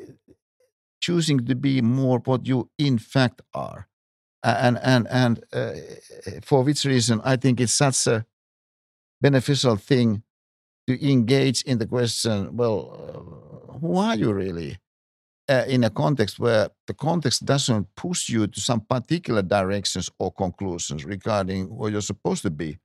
choosing 1.00 1.44
to 1.46 1.54
be 1.54 1.82
more 1.82 2.18
what 2.24 2.46
you 2.46 2.70
in 2.78 2.98
fact 2.98 3.42
are, 3.52 3.88
and 4.46 4.78
and 4.82 5.08
and 5.10 5.44
uh, 5.52 5.72
for 6.42 6.62
which 6.62 6.84
reason 6.84 7.20
I 7.24 7.36
think 7.36 7.60
it's 7.60 7.72
such 7.72 8.06
a 8.06 8.24
beneficial 9.20 9.76
thing 9.76 10.22
to 10.86 11.10
engage 11.10 11.62
in 11.62 11.78
the 11.78 11.86
question 11.86 12.56
well, 12.56 13.72
uh, 13.72 13.78
who 13.78 13.96
are 13.96 14.16
you 14.16 14.32
really? 14.32 14.78
Uh, 15.48 15.64
in 15.68 15.84
a 15.84 15.90
context 15.90 16.40
where 16.40 16.70
the 16.88 16.94
context 16.94 17.44
doesn't 17.44 17.86
push 17.94 18.28
you 18.28 18.48
to 18.48 18.60
some 18.60 18.80
particular 18.80 19.42
directions 19.42 20.10
or 20.18 20.32
conclusions 20.32 21.04
regarding 21.04 21.68
who 21.68 21.88
you're 21.88 22.00
supposed 22.00 22.42
to 22.42 22.50
be, 22.50 22.76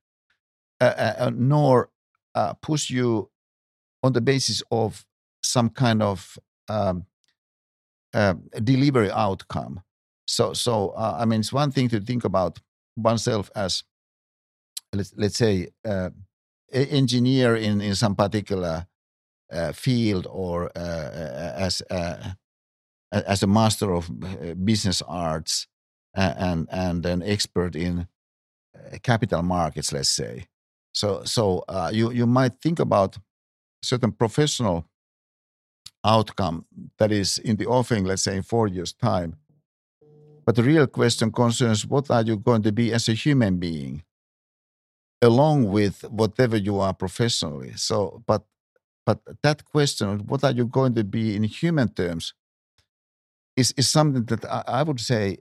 uh, 0.80 1.14
uh, 1.18 1.32
nor 1.34 1.90
push 2.62 2.92
you 2.92 3.32
on 4.04 4.14
the 4.14 4.22
basis 4.22 4.62
of 4.70 5.04
some 5.42 5.70
kind 5.70 6.04
of 6.04 6.38
um, 6.70 7.04
delivery 8.64 9.10
outcome. 9.10 9.82
So, 10.32 10.54
so 10.54 10.94
I 10.96 11.26
mean, 11.26 11.42
it's 11.42 11.54
one 11.54 11.72
thing 11.72 11.90
to 11.90 12.00
think 12.00 12.24
about 12.24 12.60
oneself 12.96 13.52
as, 13.56 13.84
let's, 14.94 15.14
let's 15.18 15.38
say, 15.38 15.68
engineer 16.72 17.56
in, 17.56 17.82
in 17.82 17.96
some 17.96 18.16
particular 18.16 18.88
uh, 19.52 19.74
field 19.74 20.28
or 20.30 20.72
uh, 20.76 20.80
uh 20.80 21.54
as 21.58 21.82
a, 21.90 22.38
as 23.12 23.44
a 23.44 23.48
master 23.48 23.94
of 23.94 24.10
uh, 24.10 24.54
business 24.54 25.02
arts 25.02 25.68
and 26.14 26.68
and 26.72 27.06
an 27.06 27.22
expert 27.22 27.76
in 27.76 28.08
uh, 28.76 28.98
capital 29.04 29.42
markets, 29.42 29.92
let's 29.92 30.10
say. 30.10 30.48
So 30.94 31.24
so 31.26 31.64
uh, 31.68 31.90
you 31.94 32.12
you 32.12 32.26
might 32.26 32.62
think 32.62 32.80
about 32.80 33.18
certain 33.84 34.12
professional 34.12 34.86
outcome 36.04 36.66
that 36.98 37.12
is 37.12 37.38
in 37.38 37.58
the 37.58 37.66
offing, 37.66 38.06
let's 38.06 38.24
say 38.24 38.38
in 38.38 38.44
four 38.44 38.68
years' 38.68 38.94
time. 38.94 39.36
But 40.46 40.56
the 40.56 40.64
real 40.64 40.88
question 40.88 41.32
concerns 41.32 41.86
what 41.86 42.12
are 42.12 42.22
you 42.24 42.38
going 42.38 42.64
to 42.64 42.72
be 42.72 42.94
as 42.94 43.10
a 43.10 43.14
human 43.14 43.58
being? 43.58 44.04
along 45.22 45.66
with 45.66 46.02
whatever 46.10 46.58
you 46.58 46.80
are 46.80 46.94
professionally. 46.94 47.74
So, 47.76 48.24
but 48.26 48.44
but 49.06 49.20
that 49.44 49.66
question, 49.66 50.20
what 50.28 50.44
are 50.44 50.52
you 50.52 50.66
going 50.66 50.94
to 50.96 51.04
be 51.04 51.36
in 51.36 51.44
human 51.44 51.90
terms, 51.90 52.34
is 53.56 53.74
is 53.78 53.90
something 53.90 54.26
that 54.26 54.46
I, 54.46 54.64
I 54.68 54.84
would 54.84 55.00
say, 55.00 55.38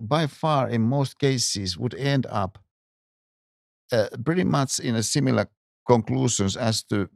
by 0.00 0.26
far, 0.26 0.68
in 0.68 0.82
most 0.82 1.18
cases, 1.18 1.78
would 1.78 1.94
end 1.94 2.26
up 2.26 2.58
uh, 3.92 4.08
pretty 4.24 4.44
much 4.44 4.78
in 4.78 4.94
a 4.96 5.02
similar 5.02 5.46
conclusions 5.86 6.56
as 6.56 6.82
to 6.84 7.08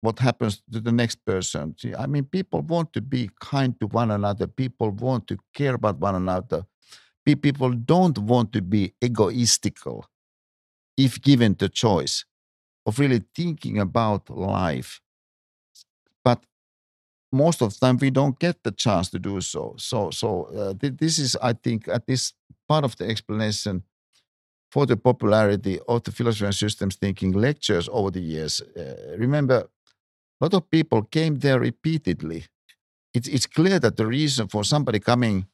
what 0.00 0.18
happens 0.18 0.62
to 0.72 0.80
the 0.80 0.92
next 0.92 1.24
person. 1.24 1.74
I 1.98 2.06
mean, 2.06 2.24
people 2.24 2.62
want 2.62 2.92
to 2.92 3.00
be 3.00 3.30
kind 3.40 3.78
to 3.80 3.86
one 3.88 4.10
another. 4.10 4.46
People 4.46 4.90
want 4.90 5.26
to 5.28 5.38
care 5.54 5.74
about 5.74 5.98
one 5.98 6.14
another. 6.14 6.64
People 7.24 7.72
don't 7.72 8.16
want 8.18 8.52
to 8.52 8.62
be 8.62 8.94
egoistical 9.02 10.04
if 10.96 11.20
given 11.20 11.54
the 11.58 11.68
choice 11.68 12.24
of 12.86 12.98
really 12.98 13.22
thinking 13.34 13.78
about 13.78 14.30
life. 14.30 15.00
But 16.24 16.42
most 17.30 17.60
of 17.60 17.74
the 17.74 17.86
time, 17.86 17.98
we 17.98 18.10
don't 18.10 18.38
get 18.38 18.62
the 18.62 18.72
chance 18.72 19.10
to 19.10 19.18
do 19.18 19.40
so. 19.42 19.74
So, 19.78 20.10
so 20.10 20.44
uh, 20.44 20.74
th- 20.74 20.94
this 20.96 21.18
is, 21.18 21.36
I 21.42 21.52
think, 21.52 21.86
at 21.88 22.06
this 22.06 22.32
part 22.66 22.84
of 22.84 22.96
the 22.96 23.06
explanation 23.06 23.82
for 24.70 24.86
the 24.86 24.96
popularity 24.96 25.78
of 25.86 26.02
the 26.04 26.12
philosophy 26.12 26.46
and 26.46 26.54
systems 26.54 26.96
thinking 26.96 27.32
lectures 27.32 27.88
over 27.92 28.10
the 28.10 28.20
years. 28.20 28.60
Uh, 28.60 29.16
remember, 29.18 29.68
a 30.40 30.44
lot 30.44 30.54
of 30.54 30.70
people 30.70 31.02
came 31.02 31.38
there 31.38 31.58
repeatedly. 31.60 32.46
It's, 33.14 33.28
it's 33.28 33.46
clear 33.46 33.78
that 33.80 33.96
the 33.96 34.06
reason 34.06 34.48
for 34.48 34.64
somebody 34.64 35.00
coming 35.00 35.46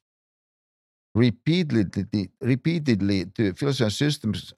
repeatedly, 1.15 2.31
repeatedly 2.41 3.27
to 3.27 3.53
philosophy 3.55 3.85
and 3.85 3.93
systems 3.93 4.53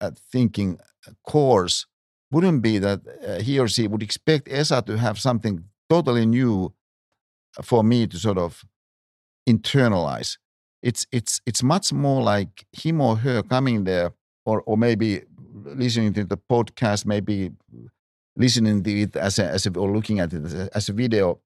uh, 0.00 0.10
thinking 0.32 0.78
uh, 1.06 1.12
course 1.26 1.86
wouldn't 2.30 2.62
be 2.62 2.78
that 2.78 3.00
uh, 3.26 3.40
he 3.40 3.58
or 3.58 3.68
she 3.68 3.86
would 3.86 4.02
expect 4.02 4.48
Esa 4.50 4.82
to 4.82 4.98
have 4.98 5.18
something 5.18 5.64
totally 5.88 6.26
new 6.26 6.72
uh, 7.58 7.62
for 7.62 7.84
me 7.84 8.06
to 8.06 8.18
sort 8.18 8.38
of 8.38 8.64
internalize. 9.48 10.38
It's 10.82 11.06
it's 11.12 11.40
it's 11.46 11.62
much 11.62 11.92
more 11.92 12.22
like 12.22 12.66
him 12.72 13.00
or 13.00 13.16
her 13.16 13.42
coming 13.42 13.84
there, 13.84 14.12
or 14.44 14.62
or 14.66 14.76
maybe 14.76 15.22
listening 15.64 16.12
to 16.14 16.24
the 16.24 16.36
podcast, 16.36 17.06
maybe 17.06 17.50
listening 18.36 18.82
to 18.82 19.00
it 19.00 19.16
as 19.16 19.38
a, 19.38 19.46
as 19.46 19.66
a, 19.66 19.70
or 19.78 19.90
looking 19.90 20.20
at 20.20 20.32
it 20.32 20.44
as 20.44 20.54
a, 20.54 20.68
as 20.74 20.88
a 20.88 20.92
video 20.92 21.40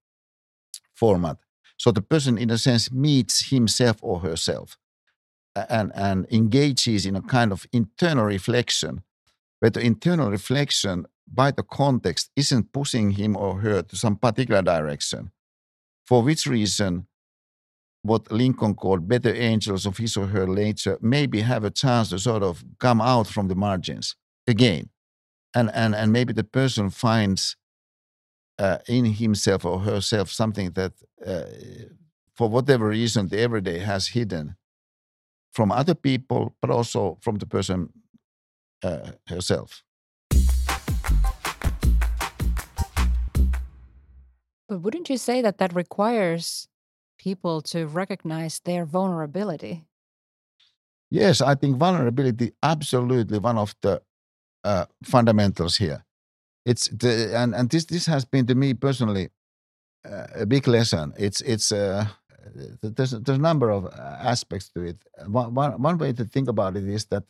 format. 0.94 1.36
So 1.76 1.90
the 1.90 2.02
person, 2.02 2.36
in 2.36 2.50
a 2.50 2.58
sense, 2.58 2.92
meets 2.92 3.50
himself 3.50 3.96
or 4.02 4.20
herself 4.20 4.76
and, 5.54 5.92
and 5.94 6.26
engages 6.30 7.06
in 7.06 7.16
a 7.16 7.22
kind 7.22 7.52
of 7.52 7.66
internal 7.72 8.24
reflection, 8.24 9.02
where 9.60 9.70
the 9.70 9.80
internal 9.80 10.30
reflection 10.30 11.06
by 11.32 11.52
the 11.52 11.62
context 11.62 12.30
isn't 12.36 12.72
pushing 12.72 13.12
him 13.12 13.36
or 13.36 13.60
her 13.60 13.82
to 13.82 13.96
some 13.96 14.16
particular 14.16 14.62
direction, 14.62 15.30
for 16.04 16.22
which 16.22 16.46
reason 16.46 17.06
what 18.02 18.30
Lincoln 18.32 18.74
called 18.74 19.08
better 19.08 19.34
angels 19.34 19.86
of 19.86 19.98
his 19.98 20.16
or 20.16 20.26
her 20.26 20.46
nature 20.46 20.98
maybe 21.00 21.42
have 21.42 21.64
a 21.64 21.70
chance 21.70 22.10
to 22.10 22.18
sort 22.18 22.42
of 22.42 22.64
come 22.78 23.00
out 23.00 23.26
from 23.26 23.48
the 23.48 23.54
margins 23.54 24.16
again. 24.46 24.88
And, 25.54 25.70
and, 25.74 25.94
and 25.94 26.12
maybe 26.12 26.32
the 26.32 26.44
person 26.44 26.90
finds 26.90 27.56
uh, 28.58 28.78
in 28.86 29.04
himself 29.04 29.64
or 29.64 29.80
herself 29.80 30.30
something 30.30 30.72
that, 30.72 30.92
uh, 31.26 31.44
for 32.34 32.48
whatever 32.48 32.88
reason, 32.88 33.28
the 33.28 33.38
everyday 33.40 33.78
has 33.78 34.08
hidden 34.08 34.56
from 35.52 35.72
other 35.72 35.94
people, 35.94 36.54
but 36.60 36.70
also 36.70 37.18
from 37.20 37.36
the 37.36 37.46
person 37.46 37.92
uh, 38.82 39.12
herself. 39.26 39.82
But 44.68 44.82
wouldn't 44.82 45.10
you 45.10 45.16
say 45.16 45.42
that 45.42 45.58
that 45.58 45.74
requires 45.74 46.68
people 47.18 47.60
to 47.60 47.86
recognize 47.86 48.60
their 48.60 48.84
vulnerability? 48.84 49.84
Yes, 51.10 51.40
I 51.40 51.56
think 51.56 51.76
vulnerability 51.76 52.52
absolutely 52.62 53.38
one 53.38 53.58
of 53.58 53.74
the 53.82 54.00
uh, 54.64 54.86
fundamentals 55.04 55.76
here. 55.76 56.04
It's 56.66 56.88
the, 56.88 57.32
and 57.36 57.54
and 57.54 57.70
this 57.70 57.86
this 57.86 58.06
has 58.06 58.24
been 58.24 58.46
to 58.46 58.54
me 58.54 58.74
personally 58.74 59.30
uh, 60.04 60.26
a 60.34 60.46
big 60.46 60.68
lesson. 60.68 61.12
It's 61.16 61.40
it's 61.40 61.72
uh, 61.72 62.06
there's 62.82 63.12
there's 63.12 63.38
a 63.38 63.38
number 63.38 63.70
of 63.70 63.86
aspects 63.96 64.68
to 64.70 64.82
it. 64.82 64.96
One, 65.26 65.54
one 65.54 65.82
one 65.82 65.98
way 65.98 66.12
to 66.12 66.24
think 66.24 66.48
about 66.48 66.76
it 66.76 66.84
is 66.84 67.06
that 67.06 67.24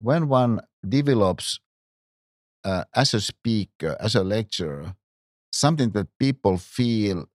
when 0.00 0.28
one 0.28 0.60
develops 0.86 1.60
uh, 2.64 2.84
as 2.94 3.14
a 3.14 3.20
speaker, 3.20 3.96
as 4.00 4.14
a 4.14 4.24
lecturer, 4.24 4.94
something 5.52 5.90
that 5.90 6.08
people 6.18 6.58
feel 6.58 7.26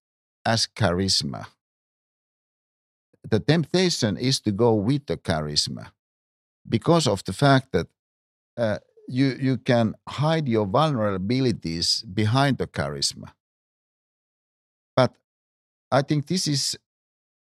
as 0.46 0.68
charisma. 0.68 1.46
The 3.30 3.40
temptation 3.40 4.18
is 4.18 4.40
to 4.42 4.52
go 4.52 4.74
with 4.74 5.06
the 5.06 5.18
charisma 5.18 5.92
because 6.68 7.08
of 7.08 7.24
the 7.24 7.34
fact 7.34 7.72
that 7.72 7.88
uh, 8.58 8.80
you, 9.12 9.38
you 9.40 9.58
can 9.58 9.96
hide 10.08 10.48
your 10.48 10.66
vulnerabilities 10.66 12.04
behind 12.14 12.58
the 12.58 12.68
charisma. 12.68 13.32
But 14.96 15.14
I 15.92 16.02
think 16.02 16.28
this 16.28 16.48
is, 16.48 16.78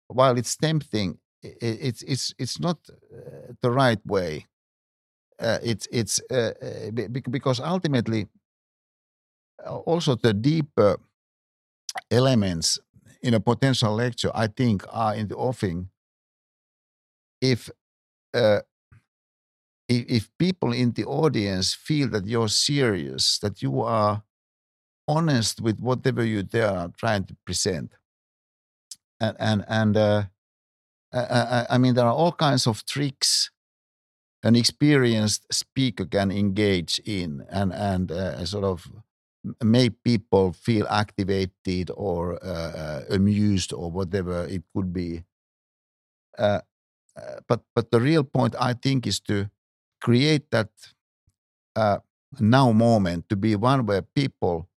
while 0.07 0.39
it's 0.39 0.57
tempting, 0.57 1.19
it's, 1.43 2.03
it's, 2.03 2.35
it's 2.39 2.61
not 2.61 2.79
uh, 2.91 3.53
the 3.61 3.71
right 3.71 4.05
way. 4.07 4.47
Uh, 5.41 5.59
it's 5.63 5.87
it's 5.93 6.21
uh, 6.33 6.51
uh 6.61 7.07
because 7.31 7.61
ultimately 7.61 8.27
also 9.87 10.17
the 10.17 10.35
deeper 10.35 10.99
elements 12.11 12.81
in 13.23 13.35
a 13.35 13.41
potential 13.41 13.95
lecture, 13.95 14.33
I 14.35 14.49
think, 14.49 14.85
are 14.91 15.15
in 15.15 15.29
the 15.29 15.37
offing. 15.37 15.91
If 17.41 17.71
uh, 18.35 18.61
if, 19.89 20.05
if 20.09 20.31
people 20.39 20.73
in 20.73 20.93
the 20.93 21.05
audience 21.05 21.75
feel 21.75 22.09
that 22.11 22.27
you're 22.27 22.49
serious, 22.49 23.39
that 23.41 23.63
you 23.63 23.81
are 23.83 24.23
honest 25.07 25.61
with 25.61 25.81
whatever 25.81 26.25
you 26.25 26.43
they 26.43 26.63
are 26.63 26.89
trying 26.97 27.25
to 27.25 27.37
present, 27.45 27.93
and 29.21 29.37
and 29.41 29.65
and 29.69 29.97
uh, 29.97 30.23
I, 31.13 31.67
I 31.71 31.79
mean 31.79 31.95
there 31.95 32.07
are 32.07 32.13
all 32.15 32.33
kinds 32.33 32.67
of 32.67 32.85
tricks 32.87 33.51
an 34.43 34.55
experienced 34.55 35.53
speaker 35.53 36.05
can 36.07 36.31
engage 36.31 37.01
in, 37.05 37.45
and 37.51 37.73
and 37.73 38.13
uh, 38.13 38.45
sort 38.45 38.65
of 38.65 38.87
make 39.63 40.03
people 40.05 40.53
feel 40.53 40.87
activated 40.89 41.91
or 41.95 42.39
uh, 42.45 42.47
uh, 42.47 43.03
amused 43.11 43.73
or 43.73 43.91
whatever 43.91 44.45
it 44.45 44.63
could 44.75 44.93
be. 44.93 45.25
Uh, 46.39 46.61
uh, 47.17 47.41
but 47.49 47.63
but 47.75 47.91
the 47.91 48.01
real 48.01 48.23
point 48.23 48.55
I 48.61 48.75
think 48.75 49.07
is 49.07 49.21
to 49.21 49.51
create 50.01 50.51
that 50.51 50.69
uh, 51.77 51.99
now 52.41 52.73
moment 52.73 53.29
to 53.29 53.37
be 53.37 53.57
one 53.57 53.87
where 53.87 54.03
people 54.03 54.69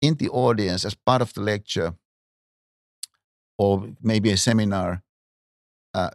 in 0.00 0.14
the 0.14 0.28
audience 0.30 0.84
as 0.84 0.94
part 0.94 1.22
of 1.22 1.32
the 1.34 1.40
lecture 1.40 1.94
or 3.58 3.90
maybe 4.02 4.30
a 4.30 4.36
seminar 4.36 5.02
uh, 5.94 6.10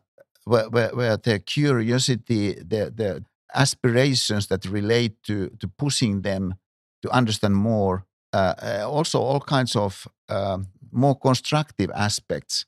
where, 0.46 0.70
where, 0.70 0.90
where, 0.96 1.18
their 1.18 1.40
curiosity 1.40 2.54
their, 2.54 2.90
their 2.90 3.20
aspirations 3.54 4.48
that 4.48 4.66
relate 4.66 5.22
to 5.24 5.50
to 5.60 5.68
pushing 5.68 6.22
them 6.22 6.56
to 7.02 7.10
understand 7.12 7.56
more. 7.56 8.06
Uh, 8.34 8.54
uh, 8.62 8.90
also, 8.90 9.20
all 9.20 9.40
kinds 9.40 9.76
of 9.76 10.08
um, 10.30 10.68
more 10.92 11.18
constructive 11.18 11.92
aspects 11.96 12.66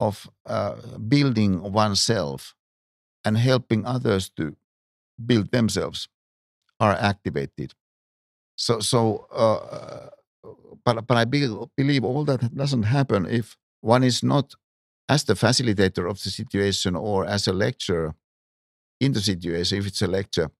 of 0.00 0.28
uh, 0.46 0.74
building 1.08 1.72
oneself 1.72 2.54
and 3.24 3.36
helping 3.38 3.86
others 3.86 4.30
to 4.30 4.56
build 5.24 5.50
themselves 5.52 6.08
are 6.80 6.92
activated. 6.94 7.74
So, 8.56 8.80
so, 8.80 9.26
uh, 9.32 10.08
but 10.84 11.06
but 11.06 11.16
I 11.16 11.24
be, 11.24 11.48
believe 11.76 12.04
all 12.04 12.24
that 12.24 12.54
doesn't 12.54 12.84
happen 12.84 13.26
if 13.26 13.56
one 13.80 14.04
is 14.04 14.22
not 14.22 14.54
as 15.08 15.24
the 15.24 15.34
facilitator 15.34 16.08
of 16.10 16.22
the 16.22 16.30
situation 16.30 16.96
or 16.96 17.26
as 17.26 17.46
a 17.46 17.52
lecturer 17.52 18.14
in 19.00 19.12
the 19.12 19.20
situation. 19.20 19.78
If 19.78 19.86
it's 19.86 20.02
a 20.02 20.06
lecture, 20.06 20.50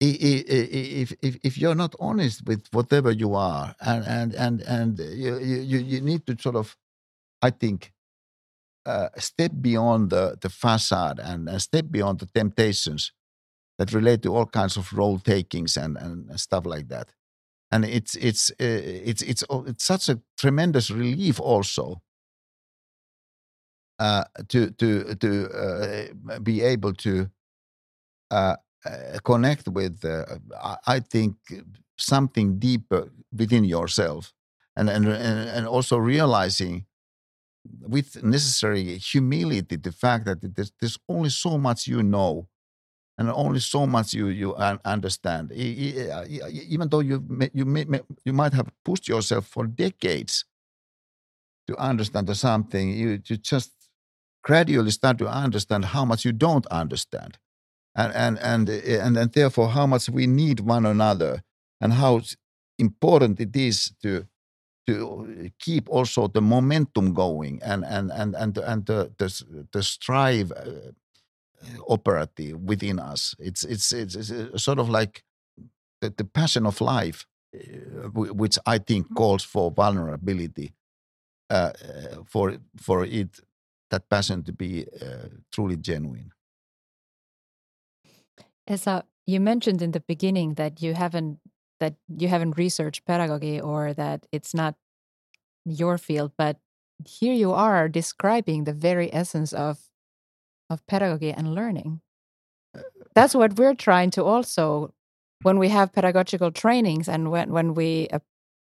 if, 0.00 1.12
if, 1.22 1.38
if 1.42 1.58
you're 1.58 1.74
not 1.74 1.94
honest 1.98 2.46
with 2.46 2.66
whatever 2.72 3.10
you 3.10 3.34
are 3.34 3.74
and 3.80 4.04
and 4.04 4.34
and 4.34 4.60
and 4.62 4.98
you 4.98 5.38
you, 5.38 5.78
you 5.78 6.00
need 6.00 6.26
to 6.26 6.36
sort 6.40 6.56
of 6.56 6.76
i 7.42 7.50
think 7.50 7.92
uh, 8.86 9.08
step 9.18 9.52
beyond 9.60 10.10
the, 10.10 10.36
the 10.40 10.48
facade 10.48 11.18
and, 11.18 11.48
and 11.48 11.60
step 11.60 11.86
beyond 11.90 12.20
the 12.20 12.26
temptations 12.26 13.12
that 13.78 13.92
relate 13.92 14.22
to 14.22 14.34
all 14.34 14.46
kinds 14.46 14.76
of 14.76 14.92
role 14.92 15.18
takings 15.18 15.76
and, 15.76 15.96
and 15.96 16.38
stuff 16.38 16.66
like 16.66 16.88
that. 16.88 17.10
And 17.72 17.84
it's 17.84 18.14
it's 18.14 18.50
uh, 18.50 18.54
it's 18.60 19.22
it's 19.22 19.42
oh, 19.50 19.64
it's 19.64 19.84
such 19.84 20.08
a 20.08 20.20
tremendous 20.36 20.90
relief 20.90 21.40
also 21.40 22.02
uh, 23.98 24.24
to 24.48 24.70
to 24.70 25.14
to 25.16 25.50
uh, 25.50 26.38
be 26.40 26.60
able 26.60 26.92
to 26.94 27.30
uh, 28.30 28.56
uh, 28.84 29.18
connect 29.24 29.68
with, 29.68 30.04
uh, 30.04 30.24
I 30.86 31.00
think, 31.00 31.36
something 31.96 32.58
deeper 32.58 33.10
within 33.32 33.64
yourself, 33.64 34.32
and 34.76 34.90
and 34.90 35.06
and 35.08 35.66
also 35.66 35.96
realizing 35.96 36.86
with 37.80 38.22
necessary 38.22 38.98
humility 38.98 39.76
the 39.76 39.92
fact 39.92 40.26
that 40.26 40.54
there's, 40.54 40.72
there's 40.80 40.98
only 41.08 41.30
so 41.30 41.58
much 41.58 41.86
you 41.86 42.02
know 42.02 42.46
and 43.18 43.30
only 43.30 43.60
so 43.60 43.86
much 43.86 44.12
you 44.12 44.28
you 44.28 44.54
understand. 44.84 45.52
Uh, 45.52 46.24
even 46.68 46.88
though 46.88 47.00
you 47.00 47.24
you 47.52 47.64
may, 47.64 47.84
you 48.24 48.32
might 48.32 48.52
have 48.52 48.68
pushed 48.84 49.08
yourself 49.08 49.46
for 49.46 49.66
decades 49.66 50.44
to 51.68 51.76
understand 51.76 52.34
something 52.36 52.90
you, 52.90 53.20
you 53.26 53.36
just 53.36 53.70
gradually 54.42 54.90
start 54.90 55.16
to 55.18 55.28
understand 55.28 55.86
how 55.86 56.04
much 56.04 56.24
you 56.24 56.32
don't 56.32 56.66
understand. 56.66 57.38
And 57.94 58.12
and 58.12 58.38
and 58.40 58.70
eh, 58.70 58.98
and, 59.00 59.16
and 59.16 59.32
therefore 59.32 59.68
how 59.70 59.86
much 59.86 60.08
we 60.08 60.26
need 60.26 60.60
one 60.60 60.84
another 60.84 61.42
and 61.80 61.92
how 61.92 62.22
important 62.78 63.40
it 63.40 63.54
is 63.54 63.92
to 64.02 64.26
to 64.86 65.50
keep 65.58 65.88
also 65.88 66.28
the 66.28 66.42
momentum 66.42 67.14
going 67.14 67.60
and 67.62 67.84
and 67.84 68.10
and 68.10 68.34
and 68.34 68.58
and 68.58 68.86
the 68.86 69.12
the, 69.18 69.66
the 69.72 69.82
strive 69.82 70.52
uh, 70.52 70.92
operative 71.88 72.60
within 72.60 72.98
us. 72.98 73.34
It's 73.38 73.64
it's 73.64 73.92
it's, 73.92 74.14
it's 74.14 74.62
sort 74.62 74.78
of 74.78 74.88
like 74.88 75.24
the, 76.00 76.10
the 76.10 76.24
passion 76.24 76.66
of 76.66 76.80
life 76.80 77.26
uh, 77.54 78.08
which 78.10 78.58
i 78.66 78.78
think 78.78 79.06
calls 79.14 79.44
for 79.44 79.70
vulnerability 79.70 80.74
uh, 81.50 81.70
for 82.26 82.56
for 82.76 83.04
it 83.04 83.40
that 83.90 84.08
passion 84.08 84.42
to 84.42 84.52
be 84.52 84.86
uh, 85.00 85.28
truly 85.52 85.76
genuine. 85.76 86.30
Esa, 88.66 89.04
you 89.26 89.40
mentioned 89.40 89.82
in 89.82 89.92
the 89.92 90.00
beginning 90.00 90.54
that 90.54 90.82
you 90.82 90.94
haven't 90.94 91.38
that 91.84 91.96
you 92.08 92.28
haven't 92.28 92.56
researched 92.56 93.04
pedagogy 93.04 93.60
or 93.60 93.92
that 93.92 94.26
it's 94.32 94.54
not 94.54 94.74
your 95.66 95.98
field, 95.98 96.32
but 96.38 96.56
here 97.06 97.34
you 97.34 97.52
are 97.52 97.88
describing 97.88 98.64
the 98.64 98.72
very 98.72 99.12
essence 99.12 99.52
of 99.52 99.78
of 100.70 100.86
pedagogy 100.86 101.30
and 101.30 101.54
learning. 101.54 102.00
That's 103.14 103.34
what 103.34 103.58
we're 103.58 103.74
trying 103.74 104.10
to 104.12 104.24
also 104.24 104.94
when 105.42 105.58
we 105.58 105.68
have 105.68 105.92
pedagogical 105.92 106.52
trainings 106.52 107.06
and 107.06 107.30
when 107.30 107.52
when 107.52 107.74
we 107.74 108.08
uh, 108.08 108.20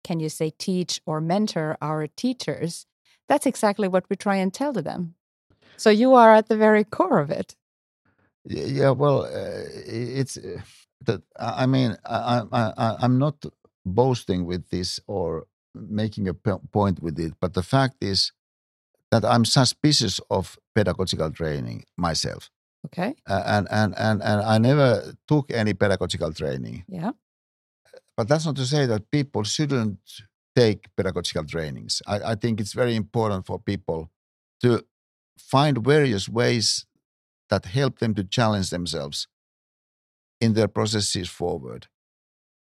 can 0.05 0.21
you 0.21 0.29
say 0.29 0.51
teach 0.51 1.01
or 1.07 1.21
mentor 1.21 1.79
our 1.81 2.07
teachers, 2.07 2.87
that's 3.29 3.47
exactly 3.47 3.89
what 3.89 4.05
we 4.11 4.17
try 4.17 4.37
and 4.37 4.53
tell 4.53 4.75
to 4.75 4.83
them. 4.83 5.15
So 5.79 5.89
you 5.89 6.13
are 6.15 6.35
at 6.35 6.49
the 6.49 6.57
very 6.57 6.85
core 6.85 7.19
of 7.19 7.31
it. 7.31 7.57
Yeah, 8.45 8.91
well, 8.91 9.23
uh, 9.25 9.65
it's 9.87 10.37
uh, 10.37 10.61
that. 11.05 11.23
I 11.39 11.67
mean, 11.67 11.97
I, 12.05 12.43
I, 12.53 12.97
I'm 13.01 13.19
not 13.19 13.45
boasting 13.85 14.47
with 14.47 14.71
this 14.71 15.01
or 15.07 15.47
making 15.75 16.29
a 16.29 16.35
point 16.35 17.03
with 17.03 17.19
it, 17.19 17.35
but 17.41 17.55
the 17.55 17.63
fact 17.63 17.97
is, 18.01 18.33
that 19.11 19.25
I'm 19.25 19.45
suspicious 19.45 20.21
of 20.31 20.59
pedagogical 20.75 21.31
training 21.31 21.85
myself. 21.97 22.51
Okay. 22.87 23.15
Uh, 23.27 23.43
and, 23.47 23.69
and, 23.71 23.95
and, 23.97 24.23
and 24.23 24.41
I 24.43 24.59
never 24.59 25.15
took 25.27 25.51
any 25.53 25.75
pedagogical 25.75 26.33
training. 26.33 26.85
Yeah. 26.89 27.13
But 28.17 28.29
that's 28.29 28.47
not 28.47 28.57
to 28.57 28.67
say 28.67 28.87
that 28.87 29.11
people 29.11 29.43
shouldn't 29.45 29.99
take 30.55 30.89
pedagogical 30.97 31.45
trainings. 31.45 32.03
I, 32.07 32.33
I 32.33 32.35
think 32.35 32.61
it's 32.61 32.73
very 32.73 32.97
important 32.97 33.47
for 33.47 33.59
people 33.59 34.11
to 34.63 34.85
find 35.39 35.85
various 35.85 36.29
ways 36.29 36.87
that 37.51 37.67
help 37.67 37.99
them 37.99 38.15
to 38.15 38.25
challenge 38.25 38.71
themselves 38.71 39.29
in 40.41 40.55
their 40.55 40.69
processes 40.69 41.29
forward. 41.29 41.87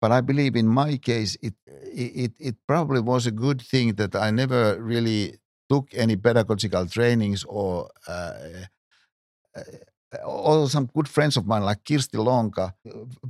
But 0.01 0.11
I 0.11 0.21
believe 0.21 0.55
in 0.55 0.67
my 0.67 0.97
case, 0.97 1.37
it, 1.41 1.55
it, 1.65 2.33
it 2.39 2.55
probably 2.67 3.01
was 3.01 3.25
a 3.25 3.31
good 3.31 3.61
thing 3.61 3.95
that 3.95 4.15
I 4.15 4.31
never 4.31 4.81
really 4.81 5.37
took 5.69 5.89
any 5.93 6.15
pedagogical 6.15 6.85
trainings 6.87 7.43
or 7.43 7.89
uh, 8.07 8.33
uh, 9.55 9.61
although 10.23 10.67
some 10.67 10.89
good 10.93 11.07
friends 11.07 11.35
of 11.37 11.45
mine 11.45 11.63
like 11.63 11.83
Kirsti 11.83 12.23
Lonka, 12.23 12.73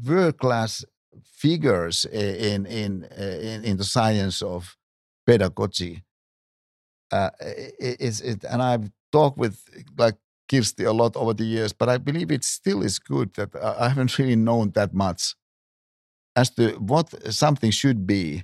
world 0.06 0.38
class 0.38 0.86
figures 1.23 2.06
in 2.06 2.65
in 2.65 3.04
in, 3.17 3.63
in 3.63 3.78
the 3.78 3.84
science 3.84 4.41
of 4.41 4.78
pedagogy. 5.26 6.04
Uh, 7.12 7.30
it, 7.39 8.21
it, 8.21 8.43
and 8.43 8.62
I've 8.62 8.91
talked 9.12 9.38
with 9.38 9.63
like 9.97 10.17
Kirsti 10.48 10.86
a 10.86 10.92
lot 10.92 11.16
over 11.16 11.34
the 11.34 11.44
years, 11.46 11.74
but 11.74 11.90
I 11.90 11.98
believe 11.98 12.32
it 12.32 12.44
still 12.44 12.82
is 12.82 13.00
good 13.00 13.34
that 13.36 13.56
I 13.56 13.90
haven't 13.90 14.18
really 14.18 14.36
known 14.36 14.72
that 14.72 14.94
much 14.94 15.36
as 16.36 16.50
to 16.52 16.72
what 16.74 17.34
something 17.34 17.72
should 17.72 18.06
be 18.06 18.44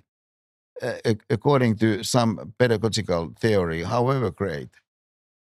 uh, 0.81 1.13
according 1.29 1.75
to 1.77 2.03
some 2.03 2.53
pedagogical 2.57 3.33
theory, 3.39 3.83
however 3.83 4.31
great. 4.31 4.69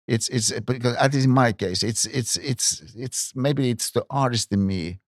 It's 0.06 0.28
it's 0.28 0.52
because 0.60 0.96
at 0.96 1.14
least 1.14 1.26
in 1.26 1.32
my 1.32 1.52
case, 1.52 1.82
it's 1.82 2.04
it's 2.06 2.36
it's 2.36 2.82
it's 2.96 3.32
maybe 3.34 3.70
it's 3.70 3.90
the 3.92 4.04
artist 4.10 4.52
in 4.52 4.66
me 4.66 5.00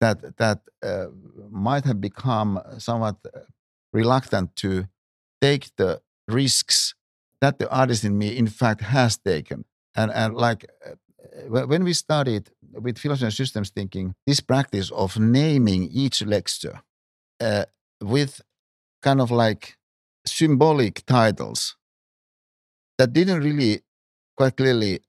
that 0.00 0.36
that 0.38 0.60
uh, 0.82 1.06
might 1.50 1.84
have 1.84 2.00
become 2.00 2.60
somewhat 2.78 3.16
uh, 3.26 3.40
reluctant 3.92 4.54
to 4.56 4.86
take 5.40 5.70
the 5.76 6.00
risks 6.28 6.94
that 7.40 7.58
the 7.58 7.68
artist 7.70 8.04
in 8.04 8.16
me 8.16 8.36
in 8.36 8.46
fact 8.46 8.80
has 8.80 9.18
taken 9.18 9.64
and 9.96 10.10
and 10.12 10.34
like 10.34 10.66
uh, 10.86 10.94
when 11.66 11.84
we 11.84 11.92
started 11.92 12.50
with 12.72 12.98
philosophy 12.98 13.26
and 13.26 13.34
systems 13.34 13.70
thinking 13.70 14.14
this 14.26 14.40
practice 14.40 14.90
of 14.90 15.18
naming 15.18 15.88
each 15.92 16.24
lecture 16.24 16.80
uh, 17.40 17.64
with 18.02 18.40
kind 19.02 19.20
of 19.20 19.30
like 19.30 19.76
symbolic 20.26 21.04
titles 21.06 21.76
that 22.98 23.12
didn't 23.12 23.42
really 23.42 23.80
quite 24.36 24.56
clearly 24.56 25.00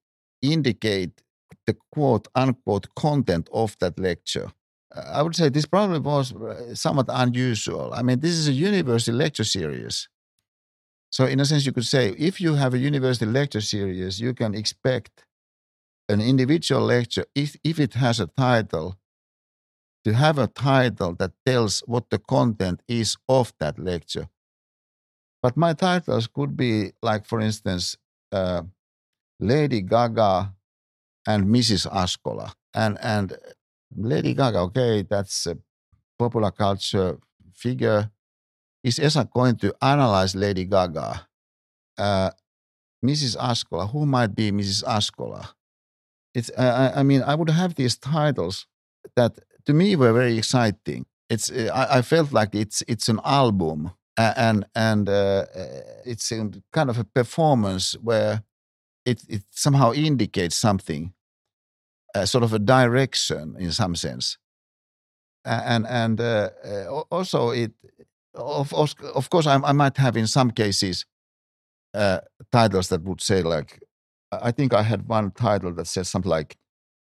indicate 0.42 1.22
the 1.66 1.76
quote 1.92 2.28
unquote 2.36 2.88
content 2.96 3.50
of 3.52 3.76
that 3.80 3.98
lecture. 4.00 4.52
I 4.96 5.22
would 5.22 5.36
say 5.36 5.50
this 5.50 5.66
probably 5.66 6.00
was 6.00 6.34
uh, 6.34 6.74
somewhat 6.76 7.08
unusual. 7.10 7.94
I 7.94 8.02
mean, 8.02 8.20
this 8.20 8.32
is 8.32 8.48
a 8.48 8.54
university 8.54 9.12
lecture 9.12 9.44
series. 9.44 10.08
So, 11.12 11.26
in 11.26 11.40
a 11.40 11.46
sense, 11.46 11.66
you 11.66 11.72
could 11.72 11.86
say 11.86 12.10
if 12.18 12.42
you 12.42 12.56
have 12.56 12.74
a 12.74 12.78
university 12.78 13.26
lecture 13.26 13.62
series, 13.62 14.20
you 14.20 14.34
can 14.34 14.54
expect 14.54 15.26
an 16.10 16.22
individual 16.22 16.82
lecture, 16.82 17.26
if, 17.34 17.56
if 17.64 17.80
it 17.80 17.94
has 17.96 18.20
a 18.20 18.28
title, 18.28 18.98
to 20.04 20.14
have 20.14 20.38
a 20.38 20.48
title 20.48 21.14
that 21.16 21.32
tells 21.46 21.80
what 21.88 22.10
the 22.12 22.20
content 22.20 22.82
is 22.88 23.18
of 23.28 23.54
that 23.60 23.80
lecture. 23.80 24.30
But 25.42 25.58
my 25.58 25.74
titles 25.74 26.28
could 26.28 26.56
be 26.56 26.94
like, 27.02 27.26
for 27.26 27.40
instance, 27.40 27.98
uh, 28.32 28.64
Lady 29.40 29.82
Gaga 29.82 30.54
and 31.28 31.46
Mrs. 31.46 31.88
Askola. 31.88 32.54
And, 32.74 32.98
and 33.02 33.38
Lady 33.96 34.34
Gaga, 34.34 34.60
okay, 34.60 35.02
that's 35.04 35.48
a 35.48 35.58
popular 36.20 36.52
culture 36.52 37.18
figure. 37.54 38.12
Is 38.86 39.00
Esa 39.00 39.28
going 39.34 39.56
to 39.58 39.74
analyze 39.82 40.36
Lady 40.36 40.64
Gaga? 40.64 41.28
Uh, 41.98 42.30
Mrs. 43.04 43.36
Askola, 43.36 43.90
who 43.92 44.06
might 44.06 44.36
be 44.36 44.52
Mrs. 44.52 44.84
Askola? 44.84 45.54
It's, 46.36 46.52
I, 46.56 46.92
I 46.98 47.04
mean, 47.04 47.24
I 47.24 47.34
would 47.34 47.50
have 47.50 47.74
these 47.74 47.98
titles 47.98 48.68
that 49.16 49.40
to 49.66 49.74
me 49.74 49.96
were 49.96 50.14
very 50.14 50.38
exciting. 50.38 51.08
It's, 51.32 51.50
uh, 51.52 51.72
I, 51.74 51.98
I 51.98 52.02
felt 52.04 52.32
like 52.32 52.54
it's, 52.54 52.84
it's 52.88 53.10
an 53.10 53.20
album 53.26 53.92
and, 54.18 54.66
and 54.76 55.10
uh, 55.10 55.46
uh 55.54 55.82
it's 56.06 56.32
kind 56.72 56.90
of 56.90 57.00
a 57.00 57.04
performance 57.04 57.94
where 58.04 58.44
it, 59.04 59.24
it 59.28 59.44
somehow 59.50 59.94
indicates 59.94 60.56
something, 60.56 61.12
sort 62.26 62.44
of 62.44 62.54
a 62.54 62.60
direction 62.60 63.56
in 63.58 63.72
some 63.72 63.96
sense. 63.96 64.38
And 65.44 65.86
and 65.86 66.20
uh, 66.22 66.50
uh 66.66 67.04
also 67.12 67.50
it 67.50 67.74
of 68.36 68.74
of 68.74 69.30
course 69.30 69.48
I, 69.48 69.56
I 69.56 69.72
might 69.72 69.98
have 69.98 70.18
in 70.18 70.28
some 70.28 70.52
cases 70.52 71.06
uh, 71.94 72.20
titles 72.52 72.90
that 72.90 73.02
would 73.04 73.22
say 73.22 73.42
like 73.42 73.80
I 74.32 74.52
think 74.52 74.74
I 74.74 74.82
had 74.84 75.08
one 75.08 75.32
title 75.32 75.74
that 75.74 75.88
says 75.88 76.10
something 76.10 76.30
like 76.30 76.58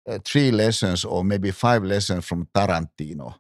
uh, 0.08 0.18
three 0.24 0.50
lessons 0.50 1.04
or 1.04 1.24
maybe 1.24 1.50
five 1.50 1.82
lessons 1.82 2.24
from 2.24 2.48
Tarantino. 2.54 3.34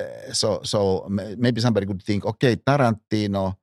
Uh, 0.00 0.32
so 0.32 0.60
so 0.62 1.06
maybe 1.08 1.60
somebody 1.60 1.86
could 1.86 2.02
think, 2.02 2.24
okay, 2.24 2.56
Tarantino. 2.56 3.56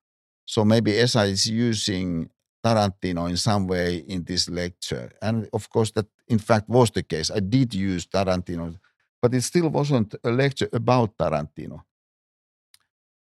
So 0.45 0.65
maybe 0.65 0.97
Esa 0.97 1.24
is 1.24 1.47
using 1.47 2.30
Tarantino 2.63 3.30
in 3.30 3.38
some 3.38 3.67
way 3.67 3.97
in 4.08 4.24
this 4.24 4.50
lecture. 4.50 5.12
And 5.21 5.50
of 5.54 5.69
course, 5.69 5.91
that 5.91 6.08
in 6.28 6.39
fact 6.39 6.69
was 6.69 6.91
the 6.91 7.04
case. 7.04 7.32
I 7.32 7.39
did 7.39 7.74
use 7.74 8.06
Tarantino, 8.06 8.78
but 9.21 9.34
it 9.34 9.41
still 9.41 9.69
wasn't 9.69 10.15
a 10.24 10.32
lecture 10.32 10.69
about 10.71 11.17
Tarantino. 11.17 11.84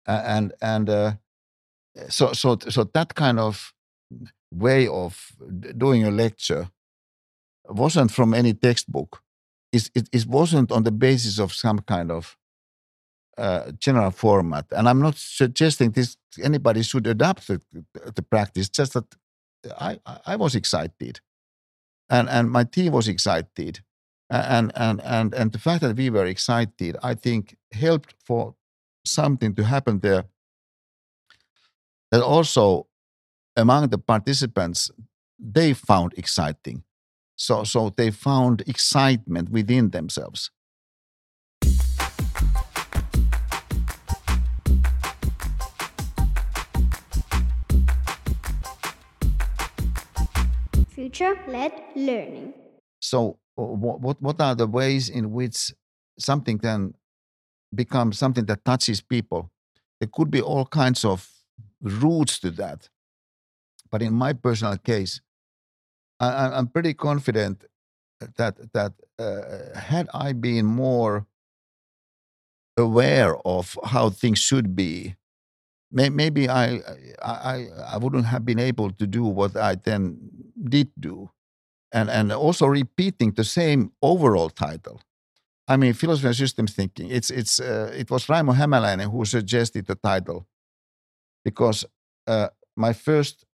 And 0.07 0.53
and 0.61 0.89
uh, 0.89 1.13
so 2.09 2.33
so 2.33 2.57
so 2.69 2.83
that 2.93 3.15
kind 3.15 3.39
of 3.39 3.73
way 4.53 4.87
of 4.87 5.31
doing 5.77 6.03
a 6.03 6.11
lecture 6.11 6.69
wasn't 7.67 8.11
from 8.11 8.33
any 8.33 8.53
textbook. 8.53 9.21
It, 9.71 9.89
it, 9.95 10.09
it 10.11 10.25
wasn't 10.25 10.71
on 10.71 10.83
the 10.83 10.91
basis 10.91 11.39
of 11.39 11.53
some 11.53 11.79
kind 11.79 12.11
of 12.11 12.35
uh, 13.37 13.71
general 13.79 14.11
format. 14.11 14.65
And 14.71 14.89
I'm 14.89 15.01
not 15.01 15.15
suggesting 15.17 15.91
this 15.91 16.17
anybody 16.43 16.83
should 16.83 17.07
adopt 17.07 17.47
the, 17.47 17.61
the 18.15 18.21
practice. 18.21 18.69
Just 18.69 18.93
that 18.93 19.05
I, 19.79 19.99
I 20.25 20.35
was 20.35 20.55
excited, 20.55 21.21
and 22.09 22.29
and 22.29 22.51
my 22.51 22.65
team 22.65 22.91
was 22.91 23.07
excited, 23.07 23.79
and 24.29 24.71
and 24.75 25.01
and 25.01 25.33
and 25.33 25.51
the 25.51 25.59
fact 25.59 25.81
that 25.81 25.95
we 25.95 26.09
were 26.09 26.25
excited, 26.25 26.97
I 27.01 27.15
think, 27.15 27.55
helped 27.71 28.15
for 28.25 28.55
something 29.05 29.55
to 29.55 29.63
happen 29.63 29.99
there. 29.99 30.25
That 32.11 32.21
also 32.21 32.87
among 33.55 33.89
the 33.89 33.97
participants, 33.97 34.91
they 35.39 35.73
found 35.73 36.13
exciting. 36.17 36.83
So 37.35 37.63
so 37.63 37.89
they 37.89 38.11
found 38.11 38.61
excitement 38.67 39.49
within 39.49 39.89
themselves. 39.89 40.51
future-led 51.11 51.71
learning. 51.95 52.53
So, 52.99 53.39
what 53.55 54.21
what 54.21 54.39
are 54.39 54.55
the 54.55 54.67
ways 54.67 55.09
in 55.09 55.31
which 55.31 55.73
something 56.19 56.59
can 56.59 56.93
become 57.73 58.13
something 58.13 58.45
that 58.45 58.65
touches 58.65 59.01
people? 59.01 59.51
There 59.99 60.09
could 60.11 60.31
be 60.31 60.41
all 60.41 60.65
kinds 60.65 61.05
of 61.05 61.29
routes 61.81 62.39
to 62.39 62.51
that, 62.51 62.89
but 63.89 64.01
in 64.01 64.13
my 64.13 64.33
personal 64.33 64.77
case, 64.77 65.21
I, 66.19 66.57
am 66.57 66.67
pretty 66.67 66.93
confident 66.93 67.65
that 68.37 68.73
that 68.73 68.93
uh, 69.17 69.79
had 69.79 70.07
I 70.13 70.33
been 70.33 70.65
more 70.65 71.25
aware 72.77 73.35
of 73.45 73.77
how 73.83 74.09
things 74.09 74.39
should 74.39 74.75
be, 74.75 75.15
may, 75.91 76.09
maybe 76.09 76.49
I, 76.49 76.81
I 77.21 77.67
I 77.87 77.97
wouldn't 77.97 78.25
have 78.25 78.45
been 78.45 78.59
able 78.59 78.91
to 78.91 79.07
do 79.07 79.25
what 79.25 79.55
I 79.57 79.75
then 79.75 80.29
did 80.63 80.91
do, 80.99 81.31
and 81.91 82.09
and 82.09 82.31
also 82.31 82.67
repeating 82.67 83.31
the 83.31 83.43
same 83.43 83.91
overall 84.01 84.49
title. 84.49 85.01
I 85.73 85.77
mean, 85.77 85.93
philosophy 85.93 86.27
and 86.27 86.35
systems 86.35 86.73
thinking. 86.73 87.09
It's 87.09 87.29
it's 87.29 87.59
uh, 87.59 87.91
it 88.01 88.09
was 88.11 88.27
Raimo 88.27 88.53
Hämäläinen 88.53 89.11
who 89.11 89.25
suggested 89.25 89.85
the 89.85 89.95
title, 89.95 90.45
because 91.45 91.87
uh, 92.27 92.47
my 92.75 92.93
first 92.93 93.45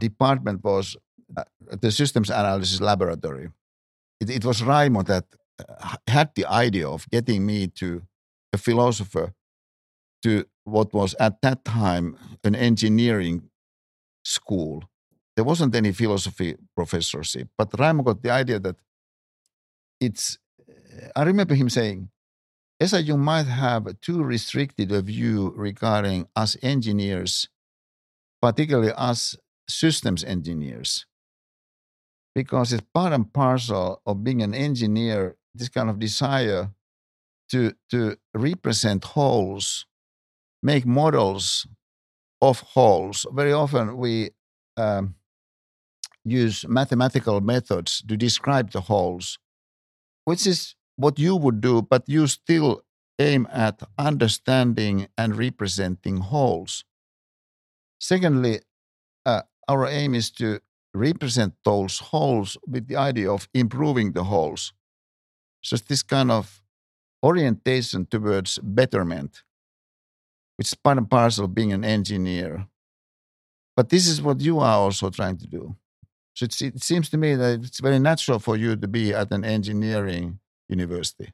department 0.00 0.62
was 0.64 0.96
uh, 1.36 1.44
the 1.80 1.90
systems 1.90 2.30
analysis 2.30 2.80
laboratory. 2.80 3.48
It, 4.20 4.30
it 4.30 4.44
was 4.44 4.62
Raimo 4.62 5.04
that 5.06 5.24
uh, 5.58 5.96
had 6.06 6.28
the 6.34 6.46
idea 6.46 6.88
of 6.88 7.06
getting 7.10 7.46
me 7.46 7.68
to 7.80 8.02
a 8.52 8.58
philosopher 8.58 9.32
to 10.22 10.44
what 10.64 10.92
was 10.92 11.14
at 11.18 11.40
that 11.42 11.64
time 11.64 12.16
an 12.44 12.54
engineering 12.54 13.50
school 14.24 14.82
there 15.38 15.44
wasn't 15.44 15.72
any 15.76 15.92
philosophy 15.92 16.56
professorship. 16.74 17.46
But 17.56 17.70
Raimo 17.70 18.04
got 18.04 18.20
the 18.20 18.30
idea 18.30 18.58
that 18.58 18.74
it's. 20.00 20.36
I 21.14 21.22
remember 21.22 21.54
him 21.54 21.68
saying, 21.68 22.10
"Esa, 22.80 23.02
you 23.02 23.16
might 23.16 23.46
have 23.46 24.00
too 24.00 24.22
restricted 24.22 24.92
a 24.92 25.02
view 25.02 25.52
regarding 25.56 26.28
us 26.36 26.56
engineers, 26.62 27.48
particularly 28.40 28.92
us 28.92 29.36
systems 29.68 30.24
engineers, 30.24 31.06
because 32.34 32.72
it's 32.72 32.86
part 32.94 33.12
and 33.12 33.32
parcel 33.32 34.00
of 34.06 34.24
being 34.24 34.42
an 34.42 34.54
engineer. 34.54 35.36
This 35.54 35.68
kind 35.68 35.90
of 35.90 35.98
desire 35.98 36.72
to 37.50 37.72
to 37.90 38.16
represent 38.34 39.04
wholes, 39.04 39.86
make 40.62 40.86
models 40.86 41.66
of 42.40 42.60
wholes. 42.60 43.26
Very 43.32 43.52
often 43.52 43.96
we 43.96 44.30
um, 44.76 45.16
use 46.24 46.66
mathematical 46.68 47.40
methods 47.40 48.02
to 48.06 48.16
describe 48.16 48.70
the 48.70 48.82
wholes, 48.82 49.38
which 50.24 50.46
is 50.46 50.74
what 50.98 51.18
you 51.18 51.36
would 51.36 51.60
do, 51.60 51.80
but 51.80 52.08
you 52.08 52.26
still 52.26 52.82
aim 53.20 53.46
at 53.52 53.82
understanding 53.96 55.06
and 55.16 55.36
representing 55.36 56.16
wholes. 56.18 56.84
Secondly, 58.00 58.60
uh, 59.24 59.42
our 59.68 59.86
aim 59.86 60.14
is 60.14 60.30
to 60.32 60.60
represent 60.92 61.54
those 61.64 61.98
wholes 61.98 62.56
with 62.66 62.88
the 62.88 62.96
idea 62.96 63.30
of 63.30 63.48
improving 63.54 64.12
the 64.12 64.24
wholes. 64.24 64.72
So 65.62 65.76
this 65.76 66.02
kind 66.02 66.32
of 66.32 66.62
orientation 67.22 68.06
towards 68.06 68.58
betterment, 68.58 69.44
which 70.56 70.68
is 70.68 70.74
part 70.74 70.98
and 70.98 71.08
parcel 71.08 71.44
of 71.44 71.54
being 71.54 71.72
an 71.72 71.84
engineer. 71.84 72.66
But 73.76 73.90
this 73.90 74.08
is 74.08 74.20
what 74.20 74.40
you 74.40 74.58
are 74.58 74.78
also 74.78 75.10
trying 75.10 75.36
to 75.38 75.46
do. 75.46 75.76
So 76.34 76.46
it 76.46 76.82
seems 76.82 77.08
to 77.10 77.16
me 77.16 77.36
that 77.36 77.60
it's 77.60 77.80
very 77.80 77.98
natural 78.00 78.40
for 78.40 78.56
you 78.56 78.74
to 78.74 78.88
be 78.88 79.12
at 79.14 79.30
an 79.30 79.44
engineering 79.44 80.40
university. 80.68 81.32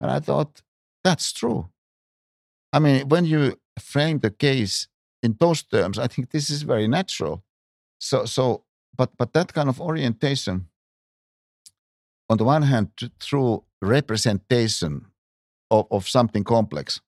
And 0.00 0.10
I 0.10 0.20
thought, 0.20 0.62
that's 1.02 1.32
true. 1.32 1.68
I 2.72 2.78
mean, 2.78 3.08
when 3.08 3.24
you 3.24 3.58
frame 3.78 4.18
the 4.18 4.30
case 4.30 4.88
in 5.22 5.36
those 5.38 5.62
terms, 5.62 5.98
I 5.98 6.06
think 6.06 6.30
this 6.30 6.50
is 6.50 6.62
very 6.62 6.88
natural. 6.88 7.44
So, 7.98 8.24
so, 8.24 8.64
but 8.96 9.10
but 9.16 9.32
that 9.32 9.52
kind 9.52 9.68
of 9.68 9.80
orientation, 9.80 10.68
on 12.28 12.38
the 12.38 12.44
one 12.44 12.62
hand, 12.62 12.90
through 13.20 13.64
representation 13.80 15.06
of, 15.70 15.86
of 15.90 16.08
something 16.08 16.44
complex, 16.44 17.00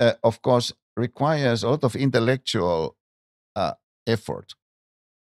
uh, 0.00 0.14
of 0.22 0.40
course, 0.42 0.72
requires 0.96 1.62
a 1.62 1.68
lot 1.68 1.84
of 1.84 1.96
intellectual 1.96 2.96
uh, 3.56 3.74
effort. 4.06 4.54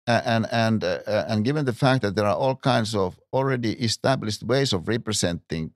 And 0.07 0.47
and 0.53 0.85
uh, 0.85 1.01
uh, 1.07 1.25
and 1.29 1.45
given 1.45 1.65
the 1.65 1.73
fact 1.73 2.03
that 2.03 2.15
there 2.15 2.27
are 2.27 2.37
all 2.37 2.57
kinds 2.57 2.95
of 2.95 3.19
already 3.33 3.73
established 3.73 4.43
ways 4.43 4.73
of 4.75 4.87
representing 4.87 5.73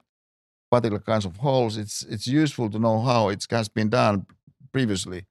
particular 0.69 0.99
kinds 0.99 1.25
of 1.25 1.37
wholes, 1.37 1.77
it's 1.77 2.03
it's 2.03 2.27
useful 2.27 2.69
to 2.69 2.77
know 2.77 3.01
how 3.01 3.29
it 3.29 3.45
has 3.49 3.69
been 3.69 3.89
done 3.89 4.27
previously. 4.71 5.25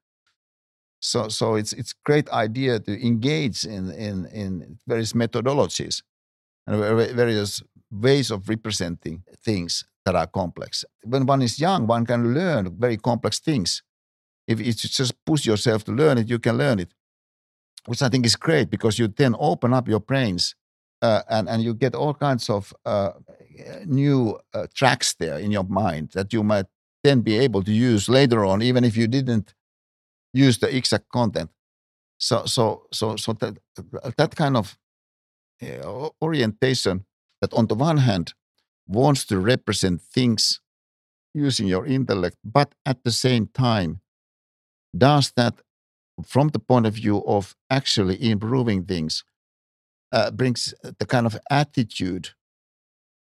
So 1.01 1.29
so 1.29 1.55
it's 1.55 1.73
it's 1.73 1.95
great 2.05 2.29
idea 2.31 2.81
to 2.81 3.07
engage 3.07 3.65
in 3.65 3.91
in 3.93 4.27
in 4.27 4.79
various 4.87 5.13
methodologies 5.13 6.03
and 6.67 6.77
various 7.15 7.63
ways 7.93 8.33
of 8.33 8.49
representing 8.49 9.23
things 9.45 9.85
that 10.05 10.17
are 10.17 10.27
complex. 10.27 10.85
When 11.05 11.25
one 11.25 11.43
is 11.43 11.61
young, 11.61 11.87
one 11.87 12.05
can 12.05 12.35
learn 12.35 12.77
very 12.77 12.97
complex 12.97 13.39
things. 13.39 13.83
If 14.49 14.59
you 14.59 14.73
just 14.73 15.15
push 15.25 15.47
yourself 15.47 15.85
to 15.85 15.93
learn 15.93 16.19
it, 16.19 16.29
you 16.29 16.41
can 16.41 16.59
learn 16.59 16.81
it 16.81 16.93
which 17.89 18.03
I 18.03 18.09
think 18.11 18.27
is 18.27 18.37
great 18.37 18.71
because 18.71 18.99
you 18.99 19.09
then 19.09 19.35
open 19.39 19.73
up 19.73 19.89
your 19.89 20.01
brains 20.01 20.55
uh, 21.03 21.23
and 21.29 21.49
and 21.49 21.63
you 21.63 21.75
get 21.75 21.95
all 21.95 22.15
kinds 22.15 22.51
of 22.51 22.75
uh, 22.85 23.13
new 23.87 24.39
uh, 24.55 24.67
tracks 24.75 25.15
there 25.19 25.39
in 25.39 25.51
your 25.51 25.65
mind 25.65 26.11
that 26.13 26.33
you 26.33 26.43
might 26.43 26.67
then 27.03 27.23
be 27.23 27.39
able 27.39 27.63
to 27.63 27.73
use 27.73 28.09
later 28.09 28.45
on, 28.45 28.63
even 28.63 28.85
if 28.85 28.97
you 28.97 29.07
didn't 29.09 29.55
use 30.35 30.59
the 30.59 30.69
exact 30.77 31.09
content. 31.09 31.51
So 32.19 32.45
so 32.47 32.87
so 32.93 33.17
so 33.17 33.33
that 33.35 33.59
that 34.17 34.37
kind 34.37 34.57
of 34.57 34.77
uh, 35.63 36.11
orientation 36.21 37.07
that 37.41 37.55
on 37.55 37.67
the 37.67 37.75
one 37.75 37.99
hand 37.99 38.35
wants 38.87 39.25
to 39.27 39.39
represent 39.39 40.03
things 40.03 40.61
using 41.35 41.69
your 41.69 41.87
intellect, 41.87 42.37
but 42.45 42.75
at 42.85 43.05
the 43.05 43.13
same 43.13 43.47
time 43.47 44.01
does 44.97 45.33
that 45.37 45.55
from 46.27 46.49
the 46.49 46.59
point 46.59 46.87
of 46.87 46.95
view 46.95 47.25
of 47.27 47.57
actually 47.71 48.31
improving 48.31 48.85
things, 48.85 49.25
uh, 50.13 50.31
brings 50.31 50.75
the 50.83 51.07
kind 51.07 51.27
of 51.27 51.39
attitude 51.51 52.31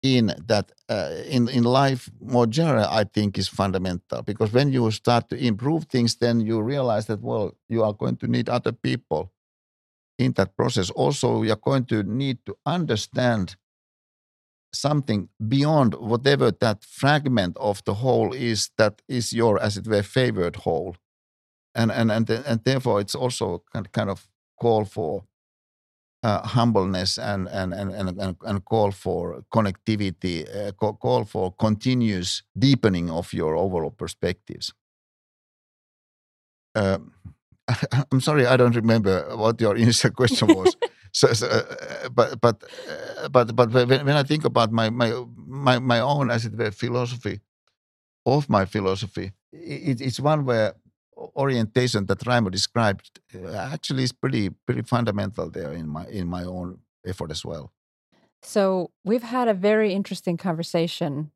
in 0.02 0.34
that 0.46 0.72
uh, 0.88 1.10
in 1.26 1.48
in 1.48 1.62
life 1.62 2.10
more 2.20 2.46
general 2.46 2.86
i 2.90 3.04
think 3.04 3.38
is 3.38 3.48
fundamental. 3.48 4.22
Because 4.22 4.52
when 4.52 4.72
you 4.72 4.90
start 4.90 5.28
to 5.30 5.36
improve 5.36 5.84
things 5.84 6.16
then 6.16 6.40
you 6.40 6.60
realize 6.60 7.06
that 7.06 7.20
well 7.20 7.56
you 7.68 7.84
are 7.84 7.92
going 7.92 8.16
to 8.16 8.26
need 8.26 8.48
other 8.48 8.72
people 8.72 9.32
in 10.18 10.32
that 10.32 10.56
process. 10.56 10.90
Also 10.90 11.42
you're 11.42 11.56
going 11.56 11.84
to 11.86 12.02
need 12.02 12.38
to 12.46 12.56
understand 12.66 13.56
something 14.74 15.28
beyond 15.48 15.94
whatever 15.94 16.50
that 16.50 16.82
fragment 16.84 17.56
of 17.58 17.84
the 17.84 17.94
whole 17.94 18.32
is 18.32 18.70
that 18.78 19.02
is 19.06 19.32
your 19.32 19.60
as 19.62 19.76
it 19.76 19.86
were 19.86 20.02
favored 20.02 20.56
whole 20.56 20.96
and 21.74 21.90
and 21.90 22.10
and 22.10 22.30
and 22.30 22.60
therefore 22.64 23.00
it's 23.00 23.14
also 23.14 23.62
kind 23.72 23.90
kind 23.92 24.10
of 24.10 24.28
call 24.60 24.84
for 24.84 25.24
uh, 26.22 26.46
humbleness 26.46 27.18
and 27.18 27.48
and, 27.48 27.74
and 27.74 27.92
and 27.92 28.36
and 28.42 28.64
call 28.64 28.92
for 28.92 29.44
connectivity, 29.52 30.46
uh, 30.46 30.72
call 30.72 31.24
for 31.24 31.52
continuous 31.52 32.42
deepening 32.58 33.10
of 33.10 33.32
your 33.32 33.56
overall 33.56 33.90
perspectives. 33.90 34.72
Uh, 36.74 36.98
I'm 38.12 38.20
sorry, 38.20 38.46
I 38.46 38.56
don't 38.56 38.76
remember 38.76 39.36
what 39.36 39.60
your 39.60 39.76
initial 39.84 40.10
question 40.10 40.54
was. 40.54 40.76
so, 41.12 41.32
so 41.32 41.46
uh, 41.46 42.08
but 42.08 42.40
but 42.40 42.62
uh, 43.22 43.28
but 43.28 43.54
but 43.56 43.72
when, 43.72 43.88
when 43.88 44.16
I 44.16 44.22
think 44.22 44.44
about 44.44 44.72
my 44.72 44.90
my 44.90 45.12
my 45.36 45.78
my 45.78 46.00
own 46.00 46.30
as 46.30 46.44
it 46.44 46.56
were 46.56 46.70
philosophy 46.70 47.40
of 48.26 48.48
my 48.48 48.64
philosophy, 48.64 49.32
it, 49.52 50.00
it's 50.00 50.20
one 50.20 50.44
where 50.44 50.74
orientation 51.16 52.06
that 52.06 52.20
Raimo 52.20 52.50
described 52.50 53.20
uh, 53.34 53.54
actually 53.72 54.04
is 54.04 54.12
pretty 54.12 54.50
pretty 54.66 54.82
fundamental 54.82 55.50
there 55.50 55.72
in 55.72 55.88
my 55.88 56.06
in 56.06 56.28
my 56.28 56.44
own 56.44 56.78
effort 57.06 57.30
as 57.30 57.44
well. 57.44 57.72
So 58.42 58.90
we've 59.04 59.22
had 59.22 59.48
a 59.48 59.54
very 59.54 59.92
interesting 59.92 60.36
conversation 60.36 61.30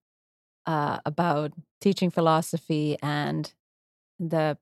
uh, 0.66 0.98
about 1.04 1.52
teaching 1.80 2.10
philosophy 2.10 2.96
and 3.02 3.52
the 4.18 4.58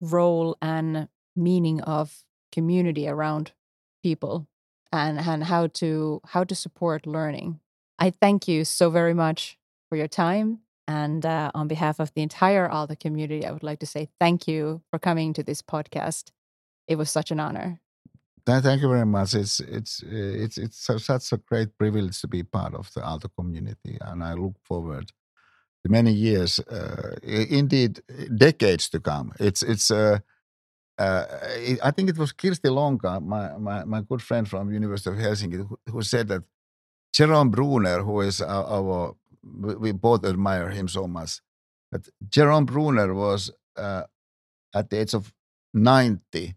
role 0.00 0.56
and 0.60 1.08
meaning 1.34 1.80
of 1.80 2.24
community 2.52 3.08
around 3.08 3.52
people 4.02 4.46
and 4.92 5.18
and 5.18 5.44
how 5.44 5.68
to 5.68 6.20
how 6.26 6.44
to 6.44 6.54
support 6.54 7.06
learning. 7.06 7.60
I 7.98 8.10
thank 8.10 8.48
you 8.48 8.64
so 8.64 8.90
very 8.90 9.14
much 9.14 9.58
for 9.88 9.96
your 9.96 10.08
time 10.08 10.60
and 10.88 11.24
uh, 11.24 11.50
on 11.54 11.68
behalf 11.68 12.00
of 12.00 12.12
the 12.14 12.22
entire 12.22 12.68
Aalto 12.68 12.98
community, 12.98 13.46
I 13.46 13.52
would 13.52 13.62
like 13.62 13.80
to 13.80 13.86
say 13.86 14.08
thank 14.18 14.48
you 14.48 14.82
for 14.90 14.98
coming 14.98 15.32
to 15.34 15.42
this 15.42 15.62
podcast. 15.62 16.30
It 16.88 16.96
was 16.96 17.10
such 17.10 17.30
an 17.30 17.40
honor. 17.40 17.80
Thank 18.44 18.82
you 18.82 18.88
very 18.88 19.06
much. 19.06 19.34
It's 19.34 19.60
it's 19.60 20.02
it's 20.02 20.58
it's 20.58 21.04
such 21.04 21.32
a 21.32 21.36
great 21.36 21.78
privilege 21.78 22.20
to 22.22 22.28
be 22.28 22.42
part 22.42 22.74
of 22.74 22.92
the 22.92 23.00
Aalto 23.00 23.28
community, 23.36 23.98
and 24.00 24.24
I 24.24 24.34
look 24.34 24.54
forward 24.64 25.12
to 25.84 25.90
many 25.90 26.12
years, 26.12 26.58
uh, 26.58 27.16
indeed 27.22 28.02
decades 28.36 28.88
to 28.90 29.00
come. 29.00 29.32
It's 29.38 29.62
it's. 29.62 29.90
Uh, 29.90 30.18
uh, 30.98 31.24
I 31.82 31.90
think 31.90 32.10
it 32.10 32.18
was 32.18 32.32
Kirsti 32.32 32.70
Lonka, 32.70 33.18
my, 33.18 33.56
my, 33.56 33.82
my 33.84 34.02
good 34.02 34.20
friend 34.20 34.46
from 34.46 34.70
University 34.70 35.10
of 35.10 35.16
Helsinki, 35.16 35.56
who, 35.66 35.78
who 35.90 36.02
said 36.02 36.28
that 36.28 36.42
Jerome 37.12 37.50
Bruner, 37.50 38.02
who 38.02 38.20
is 38.20 38.40
our, 38.40 38.64
our 38.64 39.16
we 39.42 39.92
both 39.92 40.24
admire 40.24 40.70
him 40.70 40.88
so 40.88 41.06
much. 41.06 41.40
But 41.90 42.08
Jerome 42.28 42.64
Bruner 42.64 43.12
was 43.14 43.50
uh, 43.76 44.04
at 44.74 44.90
the 44.90 45.00
age 45.00 45.14
of 45.14 45.32
90 45.74 46.54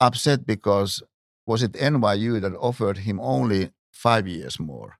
upset 0.00 0.46
because 0.46 1.02
was 1.46 1.62
it 1.62 1.72
NYU 1.72 2.40
that 2.40 2.54
offered 2.56 2.98
him 2.98 3.20
only 3.20 3.70
five 3.92 4.26
years 4.26 4.60
more? 4.60 4.96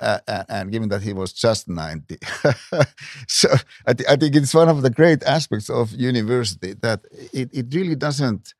Uh, 0.00 0.18
and 0.48 0.72
given 0.72 0.88
that 0.88 1.02
he 1.02 1.12
was 1.12 1.32
just 1.32 1.68
90. 1.68 2.18
so 3.28 3.48
I, 3.86 3.92
th- 3.92 4.08
I, 4.08 4.16
think 4.16 4.34
it's 4.34 4.52
one 4.52 4.68
of 4.68 4.82
the 4.82 4.90
great 4.90 5.22
aspects 5.22 5.70
of 5.70 5.92
university 5.92 6.74
that 6.82 7.04
it, 7.32 7.48
it 7.52 7.66
really 7.72 7.94
doesn't 7.94 8.54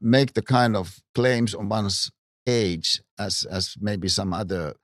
make 0.00 0.34
the 0.34 0.42
kind 0.42 0.76
of 0.76 1.00
claims 1.12 1.54
on 1.54 1.68
one's 1.68 2.12
age 2.46 3.02
as, 3.18 3.44
as 3.50 3.76
maybe 3.80 4.06
some 4.08 4.32
other 4.32 4.74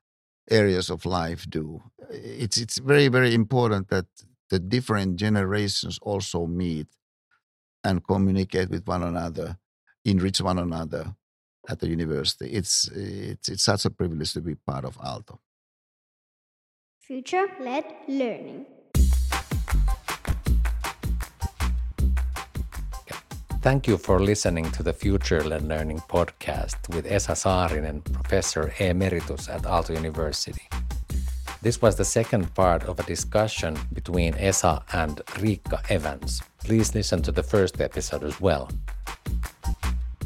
areas 0.51 0.91
of 0.91 1.05
life 1.05 1.49
do. 1.49 1.83
It's 2.11 2.57
it's 2.57 2.79
very 2.79 3.09
very 3.09 3.35
important 3.35 3.89
that 3.89 4.07
the 4.51 4.59
different 4.59 5.17
generations 5.17 5.99
also 6.03 6.47
meet 6.47 6.89
and 7.85 8.05
communicate 8.05 8.71
with 8.71 8.87
one 8.87 9.03
another, 9.03 9.59
enrich 10.05 10.41
one 10.41 10.59
another, 10.59 11.15
at 11.69 11.79
the 11.81 11.89
university. 11.89 12.51
It's 12.51 12.89
it's 12.89 13.49
it's 13.49 13.65
such 13.65 13.85
a 13.85 13.91
privilege 13.91 14.33
to 14.33 14.41
be 14.41 14.55
part 14.55 14.85
of 14.85 14.97
Aalto. 14.99 15.39
Future-led 17.01 17.85
learning. 18.09 18.67
Thank 23.69 23.87
you 23.87 23.99
for 23.99 24.19
listening 24.19 24.71
to 24.71 24.83
the 24.83 24.95
Future 24.95 25.45
Learning 25.45 25.99
podcast 26.09 26.89
with 26.89 27.05
Esa 27.05 27.33
Saarinen, 27.33 28.03
Professor 28.15 28.73
Emeritus 28.79 29.47
at 29.51 29.65
Aalto 29.65 29.95
University. 29.95 30.67
This 31.61 31.83
was 31.83 31.95
the 31.95 32.05
second 32.07 32.55
part 32.55 32.85
of 32.85 32.99
a 32.99 33.03
discussion 33.03 33.77
between 33.93 34.35
Esa 34.39 34.83
and 34.95 35.19
Riikka 35.37 35.83
Evans. 35.91 36.41
Please 36.65 36.95
listen 36.95 37.21
to 37.21 37.31
the 37.31 37.43
first 37.43 37.79
episode 37.79 38.25
as 38.25 38.41
well. 38.41 38.71